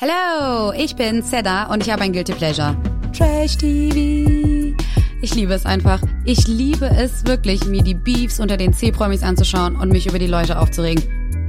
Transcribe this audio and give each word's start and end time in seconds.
Hello, 0.00 0.72
ich 0.76 0.94
bin 0.94 1.22
Seda 1.22 1.64
und 1.72 1.84
ich 1.84 1.90
habe 1.90 2.02
ein 2.02 2.12
Guilty 2.12 2.32
Pleasure. 2.32 2.76
Trash 3.12 3.56
TV. 3.56 4.76
Ich 5.20 5.34
liebe 5.34 5.52
es 5.52 5.66
einfach. 5.66 6.00
Ich 6.24 6.46
liebe 6.46 6.86
es 6.86 7.26
wirklich, 7.26 7.66
mir 7.66 7.82
die 7.82 7.94
Beefs 7.94 8.38
unter 8.38 8.56
den 8.56 8.72
C-Promis 8.72 9.24
anzuschauen 9.24 9.74
und 9.74 9.90
mich 9.90 10.06
über 10.06 10.20
die 10.20 10.28
Leute 10.28 10.60
aufzuregen. 10.60 11.02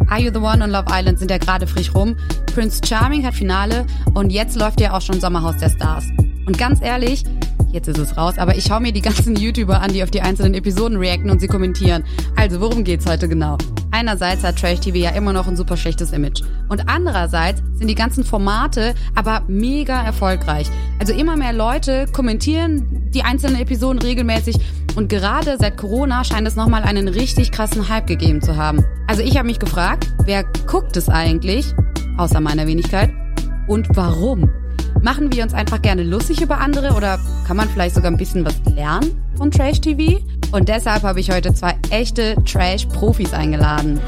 Are 0.10 0.20
You 0.20 0.32
The 0.34 0.40
One 0.40 0.64
und 0.64 0.72
Love 0.72 0.88
Island 0.90 1.20
sind 1.20 1.30
ja 1.30 1.38
gerade 1.38 1.68
frisch 1.68 1.94
rum. 1.94 2.18
Prince 2.52 2.82
Charming 2.84 3.24
hat 3.24 3.36
Finale 3.36 3.86
und 4.16 4.32
jetzt 4.32 4.56
läuft 4.56 4.82
ja 4.82 4.98
auch 4.98 5.02
schon 5.02 5.22
Sommerhaus 5.22 5.58
der 5.58 5.70
Stars. 5.70 6.06
Und 6.48 6.58
ganz 6.58 6.82
ehrlich, 6.82 7.26
jetzt 7.72 7.88
ist 7.88 7.98
es 7.98 8.18
raus, 8.18 8.36
aber 8.38 8.56
ich 8.56 8.66
schaue 8.66 8.82
mir 8.82 8.92
die 8.92 9.02
ganzen 9.02 9.36
YouTuber 9.38 9.82
an, 9.82 9.94
die 9.94 10.04
auf 10.04 10.12
die 10.12 10.22
einzelnen 10.22 10.54
Episoden 10.54 10.98
reacten 10.98 11.30
und 11.30 11.40
sie 11.40 11.48
kommentieren. 11.48 12.04
Also, 12.36 12.62
worum 12.62 12.84
geht's 12.84 13.06
heute 13.06 13.28
genau? 13.28 13.58
Einerseits 13.92 14.44
hat 14.44 14.58
Trash 14.58 14.80
TV 14.82 14.98
ja 14.98 15.10
immer 15.12 15.34
noch 15.34 15.48
ein 15.48 15.56
super 15.56 15.76
schlechtes 15.76 16.12
Image. 16.12 16.42
Und 16.68 16.88
andererseits 16.88 17.62
sind 17.74 17.88
die 17.88 17.96
ganzen 17.96 18.24
Formate 18.24 18.94
aber 19.16 19.42
mega 19.48 20.02
erfolgreich. 20.02 20.70
Also 21.00 21.14
immer 21.14 21.36
mehr 21.36 21.54
Leute 21.54 22.06
kommentieren 22.14 23.10
die 23.12 23.24
einzelnen 23.24 23.60
Episoden 23.60 24.00
regelmäßig 24.00 24.58
und 24.96 25.10
gerade 25.10 25.58
seit 25.60 25.78
Corona 25.78 26.24
scheint 26.24 26.48
es 26.48 26.56
nochmal 26.56 26.84
einen 26.84 27.08
richtig 27.08 27.52
krassen 27.52 27.90
Hype 27.90 28.06
gegeben 28.06 28.42
zu 28.42 28.58
haben. 28.58 28.86
Also 29.08 29.24
ich 29.24 29.38
habe 29.38 29.48
mich 29.48 29.60
gefragt, 29.60 30.14
wer 30.26 30.44
guckt 30.68 30.96
es 30.96 31.10
eigentlich, 31.10 31.74
außer 32.18 32.40
meiner 32.40 32.68
Wenigkeit, 32.68 33.12
und 33.68 33.88
warum? 33.96 34.50
Machen 35.02 35.32
wir 35.32 35.44
uns 35.44 35.54
einfach 35.54 35.82
gerne 35.82 36.04
lustig 36.04 36.42
über 36.42 36.60
andere 36.60 36.94
oder 36.94 37.20
kann 37.48 37.58
man 37.58 37.70
vielleicht 37.70 37.96
sogar 37.96 38.12
ein 38.12 38.18
bisschen 38.18 38.46
was 38.46 38.56
lernen 38.76 39.22
von 39.38 39.52
Trash 39.52 39.82
TV? 39.82 40.20
Und 40.52 40.68
deshalb 40.68 41.04
habe 41.04 41.20
ich 41.20 41.32
heute 41.32 41.54
zwei 41.54 41.76
echte 41.90 42.36
Trash-Profis 42.44 43.34
eingeladen. 43.34 44.00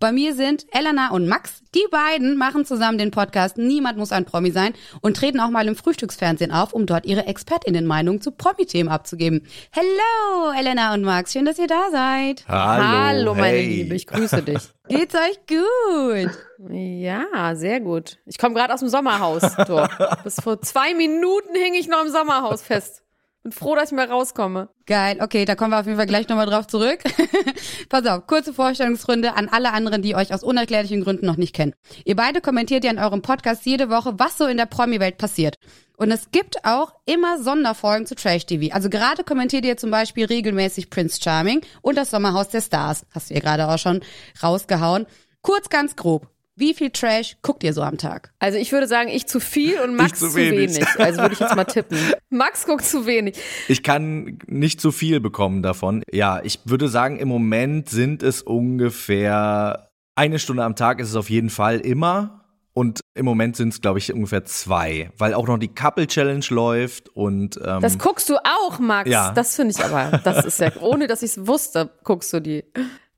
Bei 0.00 0.12
mir 0.12 0.32
sind 0.34 0.64
Elena 0.70 1.10
und 1.10 1.26
Max. 1.26 1.60
Die 1.74 1.84
beiden 1.90 2.36
machen 2.36 2.64
zusammen 2.64 2.98
den 2.98 3.10
Podcast 3.10 3.58
Niemand 3.58 3.98
muss 3.98 4.12
ein 4.12 4.24
Promi 4.24 4.52
sein 4.52 4.72
und 5.00 5.16
treten 5.16 5.40
auch 5.40 5.50
mal 5.50 5.66
im 5.66 5.74
Frühstücksfernsehen 5.74 6.52
auf, 6.52 6.72
um 6.72 6.86
dort 6.86 7.04
ihre 7.04 7.26
ExpertInnen-Meinung 7.26 8.20
zu 8.20 8.30
Promi-Themen 8.30 8.88
abzugeben. 8.88 9.44
Hello, 9.72 10.52
Elena 10.56 10.94
und 10.94 11.02
Max. 11.02 11.32
Schön, 11.32 11.46
dass 11.46 11.58
ihr 11.58 11.66
da 11.66 11.90
seid. 11.90 12.44
Hallo, 12.46 12.84
Hallo 12.84 13.34
meine 13.34 13.56
hey. 13.56 13.66
Liebe, 13.66 13.96
ich 13.96 14.06
grüße 14.06 14.42
dich. 14.42 14.62
Geht's 14.88 15.16
euch 15.16 15.40
gut? 15.48 16.30
Ja, 16.70 17.56
sehr 17.56 17.80
gut. 17.80 18.18
Ich 18.24 18.38
komme 18.38 18.54
gerade 18.54 18.72
aus 18.72 18.80
dem 18.80 18.88
Sommerhaus. 18.88 19.42
Du. 19.66 19.84
Bis 20.22 20.36
vor 20.36 20.62
zwei 20.62 20.94
Minuten 20.94 21.54
hing 21.56 21.74
ich 21.74 21.88
noch 21.88 22.04
im 22.04 22.10
Sommerhaus 22.12 22.62
fest. 22.62 23.02
Bin 23.48 23.52
froh, 23.52 23.74
dass 23.74 23.90
ich 23.90 23.96
mal 23.96 24.06
rauskomme. 24.10 24.68
Geil, 24.84 25.20
okay, 25.22 25.46
da 25.46 25.54
kommen 25.54 25.70
wir 25.70 25.80
auf 25.80 25.86
jeden 25.86 25.96
Fall 25.96 26.06
gleich 26.06 26.28
nochmal 26.28 26.44
drauf 26.44 26.66
zurück. 26.66 26.98
Pass 27.88 28.04
auf, 28.04 28.26
kurze 28.26 28.52
Vorstellungsrunde 28.52 29.36
an 29.36 29.48
alle 29.48 29.72
anderen, 29.72 30.02
die 30.02 30.14
euch 30.14 30.34
aus 30.34 30.42
unerklärlichen 30.42 31.02
Gründen 31.02 31.24
noch 31.24 31.38
nicht 31.38 31.54
kennen. 31.54 31.72
Ihr 32.04 32.14
beide 32.14 32.42
kommentiert 32.42 32.84
ja 32.84 32.90
in 32.90 32.98
eurem 32.98 33.22
Podcast 33.22 33.64
jede 33.64 33.88
Woche, 33.88 34.18
was 34.18 34.36
so 34.36 34.44
in 34.44 34.58
der 34.58 34.66
Promi-Welt 34.66 35.16
passiert. 35.16 35.54
Und 35.96 36.10
es 36.10 36.30
gibt 36.30 36.66
auch 36.66 36.92
immer 37.06 37.42
Sonderfolgen 37.42 38.04
zu 38.04 38.16
Trash 38.16 38.44
TV. 38.44 38.74
Also 38.74 38.90
gerade 38.90 39.24
kommentiert 39.24 39.64
ihr 39.64 39.78
zum 39.78 39.90
Beispiel 39.90 40.26
regelmäßig 40.26 40.90
Prince 40.90 41.18
Charming 41.22 41.62
und 41.80 41.96
das 41.96 42.10
Sommerhaus 42.10 42.50
der 42.50 42.60
Stars. 42.60 43.06
Hast 43.14 43.30
du 43.30 43.34
ja 43.34 43.40
gerade 43.40 43.66
auch 43.66 43.78
schon 43.78 44.02
rausgehauen. 44.42 45.06
Kurz, 45.40 45.70
ganz 45.70 45.96
grob. 45.96 46.28
Wie 46.58 46.74
viel 46.74 46.90
Trash 46.90 47.36
guckt 47.42 47.62
ihr 47.62 47.72
so 47.72 47.82
am 47.82 47.98
Tag? 47.98 48.32
Also 48.40 48.58
ich 48.58 48.72
würde 48.72 48.88
sagen, 48.88 49.08
ich 49.08 49.26
zu 49.28 49.38
viel 49.38 49.78
und 49.78 49.94
Max 49.94 50.18
zu 50.18 50.30
zu 50.30 50.34
wenig. 50.34 50.74
wenig. 50.76 50.88
Also 50.98 51.20
würde 51.20 51.34
ich 51.34 51.40
jetzt 51.40 51.54
mal 51.54 51.64
tippen. 51.64 51.96
Max 52.30 52.66
guckt 52.66 52.84
zu 52.84 53.06
wenig. 53.06 53.38
Ich 53.68 53.84
kann 53.84 54.38
nicht 54.48 54.80
zu 54.80 54.90
viel 54.90 55.20
bekommen 55.20 55.62
davon. 55.62 56.02
Ja, 56.12 56.40
ich 56.42 56.58
würde 56.64 56.88
sagen, 56.88 57.18
im 57.18 57.28
Moment 57.28 57.88
sind 57.88 58.24
es 58.24 58.42
ungefähr 58.42 59.88
eine 60.16 60.40
Stunde 60.40 60.64
am 60.64 60.74
Tag 60.74 60.98
ist 60.98 61.10
es 61.10 61.14
auf 61.14 61.30
jeden 61.30 61.48
Fall 61.48 61.78
immer. 61.78 62.44
Und 62.74 63.00
im 63.14 63.24
Moment 63.24 63.56
sind 63.56 63.72
es, 63.72 63.80
glaube 63.80 63.98
ich, 63.98 64.12
ungefähr 64.12 64.44
zwei, 64.44 65.10
weil 65.16 65.34
auch 65.34 65.46
noch 65.48 65.58
die 65.58 65.68
Couple 65.68 66.06
Challenge 66.06 66.44
läuft 66.50 67.08
und 67.08 67.58
ähm, 67.64 67.80
Das 67.80 67.98
guckst 67.98 68.28
du 68.28 68.36
auch, 68.36 68.78
Max. 68.78 69.10
Ja. 69.10 69.32
Das 69.32 69.56
finde 69.56 69.74
ich 69.76 69.84
aber, 69.84 70.18
das 70.18 70.44
ist 70.44 70.60
ja, 70.60 70.70
ohne 70.80 71.06
dass 71.08 71.22
ich 71.22 71.32
es 71.32 71.46
wusste, 71.46 71.90
guckst 72.04 72.32
du 72.32 72.40
die. 72.40 72.64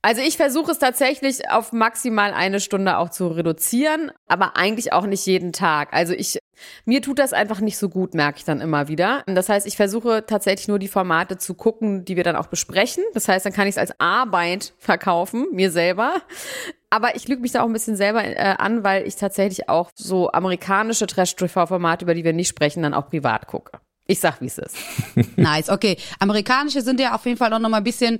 Also 0.02 0.22
ich 0.22 0.38
versuche 0.38 0.72
es 0.72 0.78
tatsächlich 0.78 1.50
auf 1.50 1.72
maximal 1.72 2.32
eine 2.32 2.60
Stunde 2.60 2.96
auch 2.96 3.10
zu 3.10 3.28
reduzieren, 3.28 4.10
aber 4.28 4.56
eigentlich 4.56 4.94
auch 4.94 5.04
nicht 5.04 5.26
jeden 5.26 5.52
Tag. 5.52 5.92
Also 5.92 6.14
ich, 6.14 6.38
mir 6.86 7.02
tut 7.02 7.18
das 7.18 7.34
einfach 7.34 7.60
nicht 7.60 7.76
so 7.76 7.90
gut, 7.90 8.14
merke 8.14 8.38
ich 8.38 8.44
dann 8.44 8.62
immer 8.62 8.88
wieder. 8.88 9.22
Das 9.26 9.50
heißt, 9.50 9.66
ich 9.66 9.76
versuche 9.76 10.24
tatsächlich 10.26 10.68
nur 10.68 10.78
die 10.78 10.88
Formate 10.88 11.36
zu 11.36 11.52
gucken, 11.52 12.06
die 12.06 12.16
wir 12.16 12.24
dann 12.24 12.36
auch 12.36 12.46
besprechen. 12.46 13.04
Das 13.12 13.28
heißt, 13.28 13.44
dann 13.44 13.52
kann 13.52 13.66
ich 13.66 13.74
es 13.74 13.78
als 13.78 13.92
Arbeit 14.00 14.72
verkaufen, 14.78 15.48
mir 15.52 15.70
selber. 15.70 16.22
Aber 16.88 17.14
ich 17.14 17.28
lüge 17.28 17.42
mich 17.42 17.52
da 17.52 17.60
auch 17.62 17.66
ein 17.66 17.72
bisschen 17.74 17.96
selber 17.96 18.24
äh, 18.24 18.54
an, 18.58 18.82
weil 18.82 19.06
ich 19.06 19.16
tatsächlich 19.16 19.68
auch 19.68 19.90
so 19.94 20.32
amerikanische 20.32 21.06
Trash-TV-Formate, 21.06 22.06
über 22.06 22.14
die 22.14 22.24
wir 22.24 22.32
nicht 22.32 22.48
sprechen, 22.48 22.82
dann 22.82 22.94
auch 22.94 23.10
privat 23.10 23.46
gucke. 23.46 23.78
Ich 24.06 24.18
sag, 24.18 24.40
wie 24.40 24.46
es 24.46 24.58
ist. 24.58 24.76
Nice, 25.36 25.68
okay. 25.68 25.96
Amerikanische 26.18 26.80
sind 26.80 26.98
ja 26.98 27.14
auf 27.14 27.24
jeden 27.26 27.36
Fall 27.36 27.52
auch 27.52 27.60
noch 27.60 27.68
mal 27.68 27.76
ein 27.76 27.84
bisschen 27.84 28.18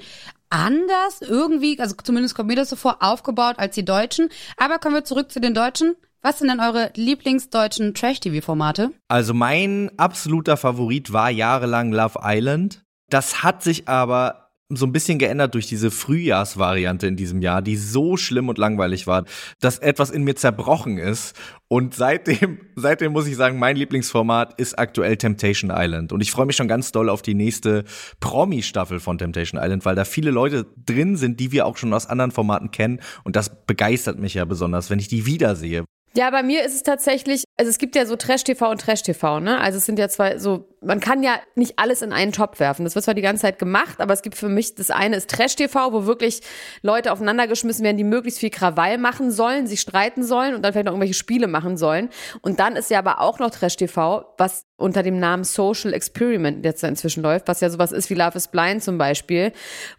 anders 0.51 1.23
irgendwie, 1.23 1.79
also 1.81 1.95
zumindest 2.03 2.35
kommt 2.35 2.49
mir 2.49 2.57
das 2.57 2.69
so 2.71 2.77
vor, 2.77 2.99
aufgebaut 3.01 3.59
als 3.59 3.75
die 3.75 3.85
Deutschen. 3.85 4.29
Aber 4.57 4.79
kommen 4.79 4.97
wir 4.97 5.05
zurück 5.05 5.33
zu 5.33 5.41
den 5.41 5.55
Deutschen. 5.55 5.97
Was 6.23 6.39
sind 6.39 6.49
denn 6.49 6.61
eure 6.61 6.91
Lieblingsdeutschen 6.97 7.95
Trash-TV-Formate? 7.95 8.91
Also 9.09 9.33
mein 9.33 9.91
absoluter 9.97 10.59
Favorit 10.59 11.13
war 11.15 11.31
jahrelang 11.31 11.93
Love 11.93 12.21
Island. 12.23 12.83
Das 13.09 13.43
hat 13.43 13.63
sich 13.63 13.89
aber 13.89 14.50
so 14.77 14.87
ein 14.87 14.93
bisschen 14.93 15.19
geändert 15.19 15.55
durch 15.55 15.67
diese 15.67 15.91
Frühjahrsvariante 15.91 17.07
in 17.07 17.17
diesem 17.17 17.43
Jahr, 17.43 17.63
die 17.63 17.77
so 17.77 18.17
schlimm 18.17 18.49
und 18.49 18.59
langweilig 18.59 19.07
war, 19.07 19.25
dass 19.61 19.79
etwas 19.79 20.11
in 20.11 20.23
mir 20.23 20.37
zerbrochen 20.37 20.99
ist. 20.99 21.37
Und 21.69 21.95
seitdem, 21.95 22.61
seitdem 22.77 23.13
muss 23.13 23.27
ich 23.27 23.37
sagen, 23.37 23.59
mein 23.59 23.77
Lieblingsformat 23.77 24.59
ist 24.61 24.79
aktuell 24.79 25.17
Temptation 25.17 25.71
Island. 25.75 26.13
Und 26.13 26.21
ich 26.21 26.31
freue 26.31 26.47
mich 26.47 26.57
schon 26.57 26.69
ganz 26.69 26.93
doll 26.93 27.09
auf 27.09 27.23
die 27.23 27.35
nächste 27.35 27.85
Promi-Staffel 28.21 29.01
von 29.01 29.19
Temptation 29.19 29.61
Island, 29.63 29.85
weil 29.85 29.95
da 29.95 30.05
viele 30.05 30.31
Leute 30.31 30.67
drin 30.87 31.17
sind, 31.17 31.41
die 31.41 31.53
wir 31.53 31.67
auch 31.67 31.77
schon 31.77 31.93
aus 31.93 32.07
anderen 32.07 32.31
Formaten 32.31 32.71
kennen. 32.71 33.01
Und 33.25 33.37
das 33.37 33.65
begeistert 33.67 34.19
mich 34.19 34.35
ja 34.35 34.45
besonders, 34.45 34.91
wenn 34.91 34.99
ich 34.99 35.09
die 35.09 35.27
wiedersehe. 35.27 35.85
Ja, 36.17 36.29
bei 36.31 36.43
mir 36.43 36.65
ist 36.65 36.75
es 36.75 36.83
tatsächlich, 36.83 37.45
also 37.57 37.71
es 37.71 37.79
gibt 37.79 37.95
ja 37.95 38.05
so 38.05 38.17
Trash-TV 38.17 38.69
und 38.69 38.81
Trash-TV, 38.81 39.39
ne? 39.39 39.61
Also 39.61 39.79
es 39.79 39.87
sind 39.87 39.97
ja 39.97 40.09
zwei 40.09 40.39
so, 40.39 40.67
man 40.81 40.99
kann 40.99 41.23
ja 41.23 41.39
nicht 41.55 41.79
alles 41.79 42.03
in 42.03 42.13
einen 42.13 42.33
Topf 42.33 42.59
werfen. 42.59 42.85
Das 42.85 42.97
wird 42.97 43.05
zwar 43.05 43.15
die 43.15 43.23
ganze 43.23 43.43
Zeit 43.43 43.61
gemacht, 43.61 44.01
aber 44.01 44.13
es 44.13 44.23
gibt 44.23 44.35
für 44.35 44.49
mich, 44.49 44.75
das 44.75 44.91
eine 44.91 45.15
ist 45.15 45.31
Trash-TV, 45.31 45.93
wo 45.93 46.07
wirklich 46.07 46.41
Leute 46.83 47.13
aufeinander 47.13 47.47
geschmissen 47.47 47.85
werden, 47.85 47.97
die 47.97 48.03
möglichst 48.03 48.41
viel 48.41 48.51
Krawall 48.51 48.99
machen 48.99 49.31
sollen, 49.31 49.69
sich 49.69 49.81
streiten 49.81 50.25
sollen 50.25 50.57
und 50.57 50.63
dann 50.63 50.73
vielleicht 50.73 50.87
noch 50.87 50.95
irgendwelche 50.95 51.15
Spiele 51.15 51.47
machen 51.47 51.77
sollen. 51.77 52.09
Und 52.43 52.59
dann 52.59 52.75
ist 52.75 52.91
ja 52.91 52.99
aber 52.99 53.21
auch 53.21 53.39
noch 53.39 53.51
Trash-TV, 53.51 54.35
was 54.37 54.67
unter 54.77 55.05
dem 55.05 55.21
Namen 55.21 55.45
Social 55.45 55.93
Experiment 55.93 56.65
jetzt 56.65 56.83
inzwischen 56.83 57.23
läuft, 57.23 57.47
was 57.47 57.61
ja 57.61 57.71
sowas 57.71 57.93
ist 57.93 58.11
wie 58.11 58.15
Love 58.15 58.37
is 58.37 58.49
Blind 58.49 58.83
zum 58.83 58.99
Beispiel, 58.99 59.53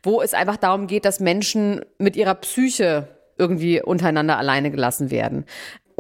wo 0.04 0.22
es 0.22 0.34
einfach 0.34 0.58
darum 0.58 0.88
geht, 0.88 1.06
dass 1.06 1.22
Menschen 1.22 1.86
mit 2.00 2.18
ihrer 2.18 2.36
Psyche 2.36 3.08
irgendwie 3.38 3.82
untereinander 3.82 4.38
alleine 4.38 4.72
gelassen 4.72 5.10
werden. 5.10 5.46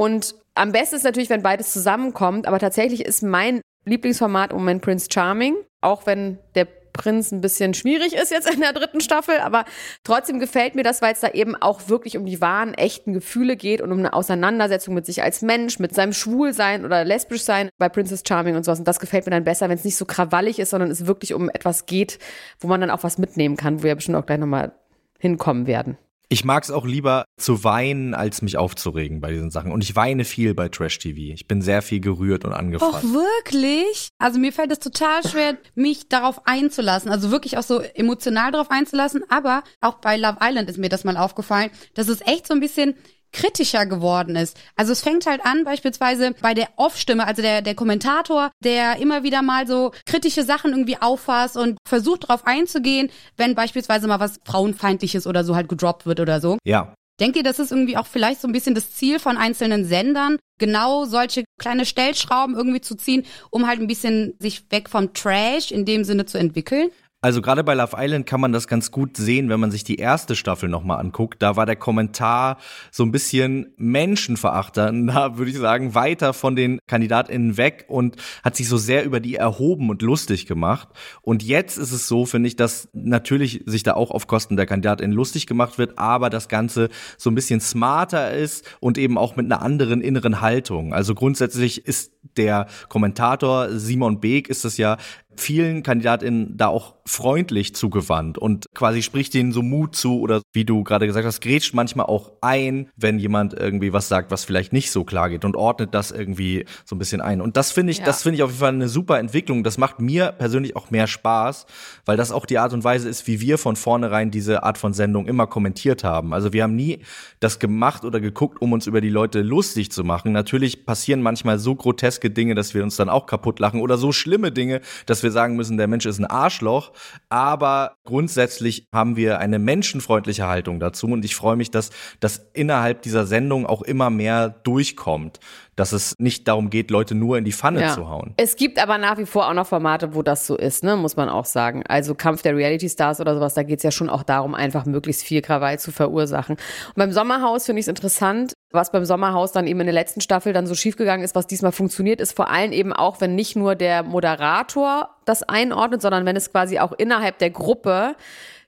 Und 0.01 0.33
am 0.55 0.71
besten 0.71 0.95
ist 0.95 1.03
natürlich, 1.03 1.29
wenn 1.29 1.43
beides 1.43 1.71
zusammenkommt, 1.71 2.47
aber 2.47 2.57
tatsächlich 2.57 3.05
ist 3.05 3.21
mein 3.21 3.61
Lieblingsformat 3.85 4.49
im 4.49 4.57
Moment 4.57 4.81
Prince 4.81 5.09
Charming, 5.13 5.55
auch 5.79 6.07
wenn 6.07 6.39
der 6.55 6.65
Prinz 6.91 7.31
ein 7.31 7.39
bisschen 7.39 7.75
schwierig 7.75 8.15
ist 8.15 8.31
jetzt 8.31 8.51
in 8.51 8.61
der 8.61 8.73
dritten 8.73 8.99
Staffel, 8.99 9.37
aber 9.37 9.63
trotzdem 10.03 10.39
gefällt 10.39 10.73
mir 10.73 10.81
das, 10.81 11.03
weil 11.03 11.13
es 11.13 11.19
da 11.19 11.29
eben 11.29 11.55
auch 11.55 11.87
wirklich 11.87 12.17
um 12.17 12.25
die 12.25 12.41
wahren, 12.41 12.73
echten 12.73 13.13
Gefühle 13.13 13.55
geht 13.55 13.79
und 13.79 13.91
um 13.91 13.99
eine 13.99 14.13
Auseinandersetzung 14.13 14.95
mit 14.95 15.05
sich 15.05 15.21
als 15.21 15.43
Mensch, 15.43 15.77
mit 15.77 15.93
seinem 15.93 16.13
Schwulsein 16.13 16.83
oder 16.83 17.05
lesbisch 17.05 17.43
sein 17.43 17.69
bei 17.77 17.87
Princess 17.87 18.23
Charming 18.27 18.55
und 18.55 18.65
sowas. 18.65 18.79
Und 18.79 18.87
das 18.87 18.99
gefällt 18.99 19.27
mir 19.27 19.31
dann 19.31 19.43
besser, 19.43 19.69
wenn 19.69 19.77
es 19.77 19.85
nicht 19.85 19.97
so 19.97 20.05
krawallig 20.05 20.57
ist, 20.57 20.71
sondern 20.71 20.89
es 20.89 21.05
wirklich 21.05 21.35
um 21.35 21.47
etwas 21.47 21.85
geht, 21.85 22.17
wo 22.59 22.67
man 22.67 22.81
dann 22.81 22.89
auch 22.89 23.03
was 23.03 23.19
mitnehmen 23.19 23.55
kann, 23.55 23.81
wo 23.81 23.83
wir 23.83 23.93
bestimmt 23.93 24.17
auch 24.17 24.25
gleich 24.25 24.39
nochmal 24.39 24.71
hinkommen 25.19 25.67
werden. 25.67 25.99
Ich 26.31 26.45
mag 26.45 26.63
es 26.63 26.71
auch 26.71 26.85
lieber 26.85 27.25
zu 27.37 27.65
weinen, 27.65 28.13
als 28.13 28.41
mich 28.41 28.55
aufzuregen 28.55 29.19
bei 29.19 29.31
diesen 29.31 29.51
Sachen. 29.51 29.73
Und 29.73 29.83
ich 29.83 29.97
weine 29.97 30.23
viel 30.23 30.53
bei 30.53 30.69
Trash 30.69 30.97
TV. 30.97 31.33
Ich 31.33 31.45
bin 31.45 31.61
sehr 31.61 31.81
viel 31.81 31.99
gerührt 31.99 32.45
und 32.45 32.53
Och, 32.53 32.57
angefasst. 32.57 33.03
wirklich? 33.03 34.07
Also 34.17 34.39
mir 34.39 34.53
fällt 34.53 34.71
es 34.71 34.79
total 34.79 35.27
schwer, 35.27 35.57
mich 35.75 36.07
darauf 36.07 36.47
einzulassen. 36.47 37.11
Also 37.11 37.31
wirklich 37.31 37.57
auch 37.57 37.63
so 37.63 37.81
emotional 37.81 38.53
darauf 38.53 38.71
einzulassen. 38.71 39.25
Aber 39.27 39.61
auch 39.81 39.95
bei 39.95 40.15
Love 40.15 40.37
Island 40.41 40.69
ist 40.69 40.77
mir 40.77 40.87
das 40.87 41.03
mal 41.03 41.17
aufgefallen, 41.17 41.69
dass 41.95 42.07
es 42.07 42.21
echt 42.21 42.47
so 42.47 42.53
ein 42.53 42.61
bisschen 42.61 42.95
kritischer 43.31 43.85
geworden 43.85 44.35
ist. 44.35 44.57
Also 44.75 44.91
es 44.91 45.01
fängt 45.01 45.25
halt 45.25 45.45
an 45.45 45.63
beispielsweise 45.63 46.33
bei 46.41 46.53
der 46.53 46.69
Off-Stimme, 46.75 47.25
also 47.25 47.41
der, 47.41 47.61
der 47.61 47.75
Kommentator, 47.75 48.51
der 48.63 48.97
immer 48.97 49.23
wieder 49.23 49.41
mal 49.41 49.67
so 49.67 49.91
kritische 50.05 50.43
Sachen 50.43 50.71
irgendwie 50.71 50.97
auffasst 50.97 51.57
und 51.57 51.77
versucht 51.87 52.25
darauf 52.25 52.45
einzugehen, 52.45 53.09
wenn 53.37 53.55
beispielsweise 53.55 54.07
mal 54.07 54.19
was 54.19 54.39
Frauenfeindliches 54.45 55.27
oder 55.27 55.43
so 55.43 55.55
halt 55.55 55.69
gedroppt 55.69 56.05
wird 56.05 56.19
oder 56.19 56.41
so. 56.41 56.57
Ja. 56.65 56.93
Denkt 57.19 57.37
ihr, 57.37 57.43
das 57.43 57.59
ist 57.59 57.71
irgendwie 57.71 57.97
auch 57.97 58.07
vielleicht 58.07 58.41
so 58.41 58.47
ein 58.47 58.51
bisschen 58.51 58.73
das 58.73 58.93
Ziel 58.93 59.19
von 59.19 59.37
einzelnen 59.37 59.85
Sendern, 59.85 60.37
genau 60.59 61.05
solche 61.05 61.43
kleine 61.59 61.85
Stellschrauben 61.85 62.55
irgendwie 62.55 62.81
zu 62.81 62.95
ziehen, 62.95 63.25
um 63.51 63.67
halt 63.67 63.79
ein 63.79 63.87
bisschen 63.87 64.33
sich 64.39 64.65
weg 64.71 64.89
vom 64.89 65.13
Trash 65.13 65.71
in 65.71 65.85
dem 65.85 66.03
Sinne 66.03 66.25
zu 66.25 66.39
entwickeln? 66.39 66.89
Also 67.23 67.43
gerade 67.43 67.63
bei 67.63 67.75
Love 67.75 67.97
Island 67.99 68.25
kann 68.25 68.41
man 68.41 68.51
das 68.51 68.67
ganz 68.67 68.89
gut 68.89 69.15
sehen, 69.15 69.47
wenn 69.49 69.59
man 69.59 69.69
sich 69.69 69.83
die 69.83 69.97
erste 69.97 70.35
Staffel 70.35 70.69
nochmal 70.69 70.99
anguckt. 70.99 71.39
Da 71.39 71.55
war 71.55 71.67
der 71.67 71.75
Kommentar 71.75 72.57
so 72.89 73.03
ein 73.03 73.11
bisschen 73.11 73.75
menschenverachtender, 73.77 75.37
würde 75.37 75.51
ich 75.51 75.57
sagen, 75.59 75.93
weiter 75.93 76.33
von 76.33 76.55
den 76.55 76.79
KandidatInnen 76.87 77.57
weg 77.57 77.85
und 77.89 78.15
hat 78.43 78.55
sich 78.55 78.67
so 78.67 78.77
sehr 78.77 79.05
über 79.05 79.19
die 79.19 79.35
erhoben 79.35 79.91
und 79.91 80.01
lustig 80.01 80.47
gemacht. 80.47 80.89
Und 81.21 81.43
jetzt 81.43 81.77
ist 81.77 81.91
es 81.91 82.07
so, 82.07 82.25
finde 82.25 82.47
ich, 82.47 82.55
dass 82.55 82.89
natürlich 82.93 83.61
sich 83.67 83.83
da 83.83 83.93
auch 83.93 84.09
auf 84.09 84.25
Kosten 84.25 84.57
der 84.57 84.65
KandidatInnen 84.65 85.15
lustig 85.15 85.45
gemacht 85.45 85.77
wird, 85.77 85.99
aber 85.99 86.31
das 86.31 86.49
Ganze 86.49 86.89
so 87.19 87.29
ein 87.29 87.35
bisschen 87.35 87.61
smarter 87.61 88.31
ist 88.31 88.65
und 88.79 88.97
eben 88.97 89.19
auch 89.19 89.35
mit 89.35 89.45
einer 89.45 89.61
anderen 89.61 90.01
inneren 90.01 90.41
Haltung. 90.41 90.91
Also 90.91 91.13
grundsätzlich 91.13 91.85
ist 91.85 92.13
der 92.37 92.65
Kommentator 92.89 93.69
Simon 93.69 94.19
Beek 94.19 94.49
ist 94.49 94.65
es 94.65 94.77
ja 94.77 94.97
vielen 95.35 95.83
KandidatInnen 95.83 96.57
da 96.57 96.67
auch 96.67 96.95
freundlich 97.05 97.75
zugewandt 97.75 98.37
und 98.37 98.65
quasi 98.73 99.01
spricht 99.01 99.33
denen 99.33 99.51
so 99.51 99.61
Mut 99.61 99.95
zu 99.95 100.19
oder 100.19 100.41
wie 100.53 100.65
du 100.65 100.83
gerade 100.83 101.07
gesagt 101.07 101.25
hast, 101.25 101.41
grätscht 101.41 101.73
manchmal 101.73 102.05
auch 102.05 102.33
ein, 102.41 102.89
wenn 102.95 103.19
jemand 103.19 103.53
irgendwie 103.53 103.91
was 103.91 104.07
sagt, 104.07 104.31
was 104.31 104.45
vielleicht 104.45 104.71
nicht 104.71 104.91
so 104.91 105.03
klar 105.03 105.29
geht 105.29 105.43
und 105.43 105.55
ordnet 105.55 105.93
das 105.93 106.11
irgendwie 106.11 106.65
so 106.85 106.95
ein 106.95 106.99
bisschen 106.99 107.21
ein. 107.21 107.41
Und 107.41 107.57
das 107.57 107.71
finde 107.71 107.91
ich, 107.91 107.99
ja. 107.99 108.05
das 108.05 108.23
finde 108.23 108.37
ich 108.37 108.43
auf 108.43 108.51
jeden 108.51 108.59
Fall 108.59 108.73
eine 108.73 108.87
super 108.87 109.19
Entwicklung. 109.19 109.63
Das 109.63 109.77
macht 109.77 109.99
mir 109.99 110.31
persönlich 110.31 110.75
auch 110.75 110.91
mehr 110.91 111.07
Spaß, 111.07 111.65
weil 112.05 112.17
das 112.17 112.31
auch 112.31 112.45
die 112.45 112.59
Art 112.59 112.73
und 112.73 112.83
Weise 112.83 113.09
ist, 113.09 113.27
wie 113.27 113.41
wir 113.41 113.57
von 113.57 113.75
vornherein 113.75 114.31
diese 114.31 114.63
Art 114.63 114.77
von 114.77 114.93
Sendung 114.93 115.27
immer 115.27 115.47
kommentiert 115.47 116.03
haben. 116.03 116.33
Also 116.33 116.53
wir 116.53 116.63
haben 116.63 116.75
nie 116.75 116.99
das 117.39 117.59
gemacht 117.59 118.05
oder 118.05 118.19
geguckt, 118.19 118.61
um 118.61 118.73
uns 118.73 118.87
über 118.87 119.01
die 119.01 119.09
Leute 119.09 119.41
lustig 119.41 119.91
zu 119.91 120.03
machen. 120.03 120.31
Natürlich 120.31 120.85
passieren 120.85 121.21
manchmal 121.21 121.57
so 121.57 121.75
groteske 121.75 122.29
Dinge, 122.29 122.55
dass 122.55 122.73
wir 122.73 122.83
uns 122.83 122.95
dann 122.95 123.09
auch 123.09 123.25
kaputt 123.25 123.59
lachen 123.59 123.81
oder 123.81 123.97
so 123.97 124.11
schlimme 124.11 124.51
Dinge, 124.51 124.81
dass 125.05 125.20
wir 125.23 125.31
sagen 125.31 125.55
müssen, 125.55 125.77
der 125.77 125.87
Mensch 125.87 126.05
ist 126.05 126.19
ein 126.19 126.25
Arschloch. 126.25 126.91
Aber 127.29 127.97
grundsätzlich 128.03 128.87
haben 128.93 129.15
wir 129.15 129.39
eine 129.39 129.59
menschenfreundliche 129.59 130.47
Haltung 130.47 130.79
dazu 130.79 131.07
und 131.07 131.25
ich 131.25 131.35
freue 131.35 131.55
mich, 131.55 131.71
dass 131.71 131.91
das 132.19 132.49
innerhalb 132.53 133.01
dieser 133.01 133.25
Sendung 133.25 133.65
auch 133.65 133.81
immer 133.81 134.09
mehr 134.09 134.49
durchkommt 134.49 135.39
dass 135.81 135.93
es 135.93 136.13
nicht 136.19 136.47
darum 136.47 136.69
geht, 136.69 136.91
Leute 136.91 137.15
nur 137.15 137.39
in 137.39 137.43
die 137.43 137.51
Pfanne 137.51 137.81
ja. 137.81 137.93
zu 137.95 138.07
hauen. 138.07 138.35
Es 138.37 138.55
gibt 138.55 138.77
aber 138.77 138.99
nach 138.99 139.17
wie 139.17 139.25
vor 139.25 139.49
auch 139.49 139.53
noch 139.55 139.65
Formate, 139.65 140.13
wo 140.13 140.21
das 140.21 140.45
so 140.45 140.55
ist, 140.55 140.83
ne, 140.83 140.95
muss 140.95 141.15
man 141.15 141.27
auch 141.27 141.45
sagen. 141.45 141.81
Also 141.87 142.13
Kampf 142.13 142.43
der 142.43 142.55
Reality 142.55 142.87
Stars 142.87 143.19
oder 143.19 143.33
sowas, 143.33 143.55
da 143.55 143.63
geht 143.63 143.77
es 143.77 143.83
ja 143.83 143.89
schon 143.89 144.07
auch 144.07 144.21
darum, 144.21 144.53
einfach 144.53 144.85
möglichst 144.85 145.23
viel 145.23 145.41
Krawall 145.41 145.79
zu 145.79 145.91
verursachen. 145.91 146.57
Und 146.89 146.95
beim 146.95 147.11
Sommerhaus 147.11 147.65
finde 147.65 147.79
ich 147.79 147.85
es 147.85 147.87
interessant, 147.87 148.53
was 148.71 148.91
beim 148.91 149.05
Sommerhaus 149.05 149.53
dann 149.53 149.65
eben 149.65 149.79
in 149.79 149.87
der 149.87 149.93
letzten 149.93 150.21
Staffel 150.21 150.53
dann 150.53 150.67
so 150.67 150.75
schiefgegangen 150.75 151.25
ist, 151.25 151.33
was 151.33 151.47
diesmal 151.47 151.71
funktioniert, 151.71 152.21
ist 152.21 152.35
vor 152.35 152.51
allem 152.51 152.71
eben 152.73 152.93
auch, 152.93 153.19
wenn 153.19 153.33
nicht 153.33 153.55
nur 153.55 153.73
der 153.73 154.03
Moderator 154.03 155.09
das 155.25 155.41
einordnet, 155.41 156.03
sondern 156.03 156.27
wenn 156.27 156.35
es 156.35 156.51
quasi 156.51 156.77
auch 156.77 156.91
innerhalb 156.91 157.39
der 157.39 157.49
Gruppe 157.49 158.15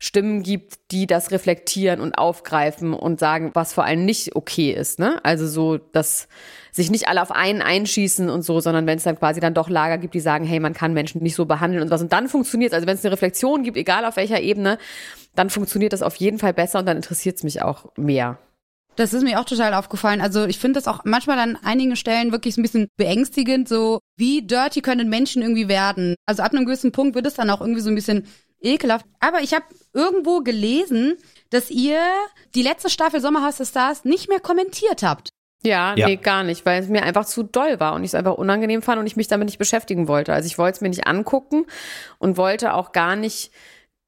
Stimmen 0.04 0.44
gibt, 0.44 0.92
die 0.92 1.08
das 1.08 1.32
reflektieren 1.32 2.02
und 2.02 2.18
aufgreifen 2.18 2.94
und 2.94 3.22
sagen, 3.22 3.52
was 3.54 3.72
vor 3.72 3.86
allem 3.86 4.04
nicht 4.04 4.36
okay 4.36 4.74
ist. 4.74 5.00
Ne? 5.00 5.24
Also 5.24 5.48
so, 5.48 5.78
dass 5.78 6.28
sich 6.74 6.92
nicht 6.92 7.08
alle 7.08 7.22
auf 7.22 7.32
einen 7.32 7.62
einschießen 7.62 8.30
und 8.30 8.42
so, 8.42 8.60
sondern 8.60 8.86
wenn 8.86 8.98
es 8.98 9.06
dann 9.06 9.18
quasi 9.18 9.40
dann 9.40 9.54
doch 9.54 9.70
Lager 9.70 9.98
gibt, 9.98 10.14
die 10.14 10.20
sagen, 10.20 10.44
hey, 10.44 10.60
man 10.60 10.74
kann 10.74 10.94
Menschen 10.94 11.24
nicht 11.24 11.36
so 11.36 11.46
behandeln 11.46 11.82
und 11.82 11.90
was. 11.90 12.02
Und 12.02 12.12
dann 12.12 12.28
funktioniert. 12.28 12.74
Also 12.74 12.86
wenn 12.86 12.96
es 12.96 13.06
eine 13.06 13.14
Reflexion 13.14 13.64
gibt, 13.64 13.78
egal 13.78 14.04
auf 14.04 14.18
welcher 14.18 14.42
Ebene, 14.42 14.78
dann 15.36 15.50
funktioniert 15.50 15.94
das 15.94 16.02
auf 16.02 16.18
jeden 16.18 16.38
Fall 16.38 16.54
besser 16.54 16.80
und 16.80 16.86
dann 16.86 16.98
interessiert 16.98 17.38
es 17.38 17.44
mich 17.44 17.62
auch 17.62 17.86
mehr. 17.96 18.38
Das 18.98 19.14
ist 19.14 19.24
mir 19.24 19.40
auch 19.40 19.46
total 19.46 19.74
aufgefallen. 19.74 20.20
Also 20.20 20.46
ich 20.48 20.60
finde 20.60 20.80
das 20.80 20.90
auch 20.90 21.06
manchmal 21.06 21.40
an 21.40 21.58
einigen 21.64 21.96
Stellen 21.96 22.34
wirklich 22.34 22.58
ein 22.58 22.62
bisschen 22.62 22.90
beängstigend, 22.98 23.70
so 23.70 24.00
wie 24.18 24.46
dirty 24.46 24.82
können 24.82 25.08
Menschen 25.08 25.42
irgendwie 25.42 25.70
werden. 25.70 26.16
Also 26.26 26.44
ab 26.44 26.52
einem 26.52 26.66
gewissen 26.66 26.92
Punkt 26.92 27.16
wird 27.16 27.26
es 27.26 27.36
dann 27.36 27.50
auch 27.50 27.62
irgendwie 27.62 27.82
so 27.82 27.90
ein 27.90 27.96
bisschen 27.96 28.28
ekelhaft. 28.64 29.06
Aber 29.20 29.42
ich 29.42 29.54
habe 29.54 29.66
irgendwo 29.94 30.40
gelesen, 30.40 31.18
dass 31.50 31.70
ihr 31.70 32.00
die 32.56 32.64
letzte 32.64 32.90
Staffel 32.90 33.22
Sommerhaus 33.22 33.58
der 33.58 33.66
Stars 33.66 34.06
nicht 34.06 34.30
mehr 34.30 34.40
kommentiert 34.40 35.04
habt. 35.04 35.30
Ja, 35.66 35.96
ja, 35.96 36.08
nee, 36.08 36.18
gar 36.18 36.44
nicht, 36.44 36.66
weil 36.66 36.82
es 36.82 36.90
mir 36.90 37.04
einfach 37.04 37.26
zu 37.26 37.44
doll 37.44 37.80
war 37.80 37.94
und 37.94 38.04
ich 38.04 38.10
es 38.10 38.16
einfach 38.16 38.34
unangenehm 38.34 38.82
fand 38.82 39.00
und 39.00 39.08
ich 39.08 39.16
mich 39.16 39.30
damit 39.30 39.46
nicht 39.46 39.60
beschäftigen 39.60 40.10
wollte. 40.10 40.34
Also 40.34 40.48
ich 40.48 40.58
wollte 40.58 40.76
es 40.76 40.82
mir 40.82 40.90
nicht 40.90 41.08
angucken 41.08 41.66
und 42.20 42.36
wollte 42.36 42.74
auch 42.74 42.92
gar 42.92 43.16
nicht 43.16 43.52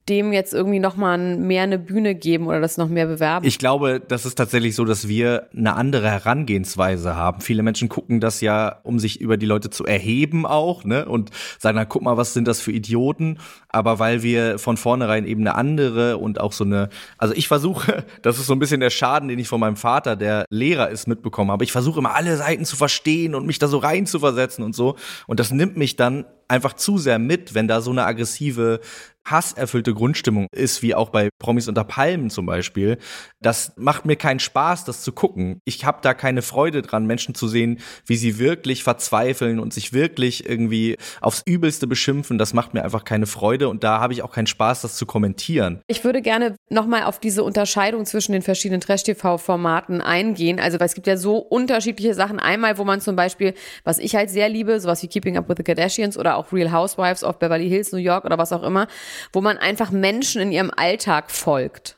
dem 0.07 0.33
jetzt 0.33 0.53
irgendwie 0.53 0.79
noch 0.79 0.97
mal 0.97 1.17
mehr 1.17 1.63
eine 1.63 1.79
Bühne 1.79 2.13
geben 2.13 2.45
oder 2.45 2.61
das 2.61 2.77
noch 2.77 2.89
mehr 2.89 3.07
bewerben? 3.07 3.45
Ich 3.45 3.57
glaube, 3.57 3.99
das 3.99 4.25
ist 4.25 4.35
tatsächlich 4.35 4.75
so, 4.75 4.85
dass 4.85 5.07
wir 5.07 5.47
eine 5.55 5.73
andere 5.75 6.09
Herangehensweise 6.09 7.15
haben. 7.15 7.41
Viele 7.41 7.63
Menschen 7.63 7.89
gucken 7.89 8.19
das 8.19 8.39
ja, 8.41 8.79
um 8.83 8.99
sich 8.99 9.19
über 9.19 9.37
die 9.37 9.47
Leute 9.47 9.71
zu 9.71 9.83
erheben 9.83 10.45
auch, 10.45 10.83
ne? 10.83 11.05
Und 11.05 11.31
sagen, 11.57 11.75
na 11.75 11.85
guck 11.85 12.03
mal, 12.03 12.17
was 12.17 12.33
sind 12.33 12.47
das 12.47 12.61
für 12.61 12.71
Idioten? 12.71 13.39
Aber 13.69 13.97
weil 13.97 14.21
wir 14.21 14.59
von 14.59 14.77
vornherein 14.77 15.25
eben 15.25 15.41
eine 15.41 15.55
andere 15.55 16.17
und 16.17 16.39
auch 16.39 16.51
so 16.51 16.63
eine, 16.63 16.89
also 17.17 17.33
ich 17.33 17.47
versuche, 17.47 18.05
das 18.21 18.37
ist 18.37 18.45
so 18.45 18.53
ein 18.53 18.59
bisschen 18.59 18.81
der 18.81 18.91
Schaden, 18.91 19.27
den 19.27 19.39
ich 19.39 19.47
von 19.47 19.59
meinem 19.59 19.77
Vater, 19.77 20.15
der 20.15 20.45
Lehrer 20.49 20.89
ist, 20.89 21.07
mitbekommen 21.07 21.49
habe. 21.49 21.63
Ich 21.63 21.71
versuche 21.71 21.99
immer 21.99 22.13
alle 22.13 22.37
Seiten 22.37 22.65
zu 22.65 22.75
verstehen 22.75 23.33
und 23.33 23.47
mich 23.47 23.57
da 23.57 23.67
so 23.67 23.79
rein 23.79 24.05
zu 24.05 24.19
versetzen 24.19 24.63
und 24.63 24.75
so. 24.75 24.97
Und 25.25 25.39
das 25.39 25.51
nimmt 25.51 25.77
mich 25.77 25.95
dann 25.95 26.25
einfach 26.47 26.73
zu 26.73 26.97
sehr 26.97 27.17
mit, 27.17 27.55
wenn 27.55 27.67
da 27.67 27.81
so 27.81 27.91
eine 27.91 28.05
aggressive 28.05 28.79
hasserfüllte 29.25 29.93
Grundstimmung 29.93 30.47
ist, 30.51 30.81
wie 30.81 30.95
auch 30.95 31.09
bei 31.09 31.29
Promis 31.39 31.67
unter 31.67 31.83
Palmen 31.83 32.29
zum 32.29 32.45
Beispiel. 32.45 32.97
Das 33.41 33.73
macht 33.75 34.05
mir 34.05 34.15
keinen 34.15 34.39
Spaß, 34.39 34.85
das 34.85 35.01
zu 35.01 35.11
gucken. 35.11 35.59
Ich 35.65 35.85
habe 35.85 35.99
da 36.01 36.13
keine 36.13 36.41
Freude 36.41 36.81
dran, 36.81 37.05
Menschen 37.05 37.35
zu 37.35 37.47
sehen, 37.47 37.79
wie 38.05 38.15
sie 38.15 38.39
wirklich 38.39 38.83
verzweifeln 38.83 39.59
und 39.59 39.73
sich 39.73 39.93
wirklich 39.93 40.47
irgendwie 40.47 40.97
aufs 41.21 41.41
Übelste 41.45 41.87
beschimpfen. 41.87 42.37
Das 42.37 42.53
macht 42.53 42.73
mir 42.73 42.83
einfach 42.83 43.03
keine 43.03 43.25
Freude 43.25 43.69
und 43.69 43.83
da 43.83 43.99
habe 43.99 44.13
ich 44.13 44.21
auch 44.21 44.31
keinen 44.31 44.47
Spaß, 44.47 44.81
das 44.81 44.95
zu 44.95 45.05
kommentieren. 45.05 45.81
Ich 45.87 46.03
würde 46.03 46.21
gerne 46.21 46.55
nochmal 46.69 47.03
auf 47.03 47.19
diese 47.19 47.43
Unterscheidung 47.43 48.05
zwischen 48.05 48.33
den 48.33 48.41
verschiedenen 48.41 48.81
Trash-TV-Formaten 48.81 50.01
eingehen. 50.01 50.59
Also, 50.59 50.79
weil 50.79 50.87
es 50.87 50.93
gibt 50.93 51.07
ja 51.07 51.17
so 51.17 51.37
unterschiedliche 51.37 52.13
Sachen. 52.13 52.39
Einmal, 52.39 52.77
wo 52.77 52.83
man 52.83 53.01
zum 53.01 53.15
Beispiel, 53.15 53.53
was 53.83 53.97
ich 53.97 54.15
halt 54.15 54.29
sehr 54.29 54.49
liebe, 54.49 54.79
sowas 54.79 55.01
wie 55.01 55.07
Keeping 55.07 55.37
Up 55.37 55.49
with 55.49 55.57
the 55.57 55.63
Kardashians 55.63 56.17
oder 56.17 56.37
auch 56.37 56.51
Real 56.53 56.71
Housewives 56.71 57.23
of 57.23 57.39
Beverly 57.39 57.69
Hills, 57.69 57.91
New 57.91 57.97
York 57.97 58.25
oder 58.25 58.37
was 58.37 58.53
auch 58.53 58.63
immer, 58.63 58.87
wo 59.33 59.41
man 59.41 59.57
einfach 59.57 59.91
Menschen 59.91 60.41
in 60.41 60.51
ihrem 60.51 60.71
Alltag 60.75 61.31
folgt. 61.31 61.97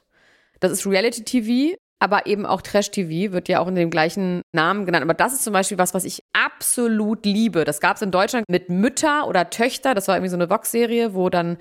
Das 0.59 0.71
ist 0.71 0.85
Reality 0.87 1.23
TV, 1.23 1.75
aber 1.99 2.27
eben 2.27 2.45
auch 2.45 2.61
Trash 2.61 2.91
TV 2.91 3.31
wird 3.33 3.49
ja 3.49 3.59
auch 3.59 3.67
in 3.67 3.75
dem 3.75 3.89
gleichen 3.89 4.41
Namen 4.53 4.85
genannt. 4.85 5.03
Aber 5.03 5.13
das 5.13 5.33
ist 5.33 5.43
zum 5.43 5.53
Beispiel 5.53 5.77
was, 5.77 5.93
was 5.93 6.03
ich 6.03 6.23
absolut 6.33 7.25
liebe. 7.25 7.63
Das 7.63 7.79
gab 7.79 7.95
es 7.95 8.01
in 8.01 8.11
Deutschland 8.11 8.45
mit 8.49 8.69
Mütter 8.69 9.27
oder 9.27 9.49
Töchter. 9.49 9.95
Das 9.95 10.07
war 10.07 10.15
irgendwie 10.15 10.29
so 10.29 10.37
eine 10.37 10.49
Vox-Serie, 10.49 11.15
wo 11.15 11.29
dann 11.29 11.57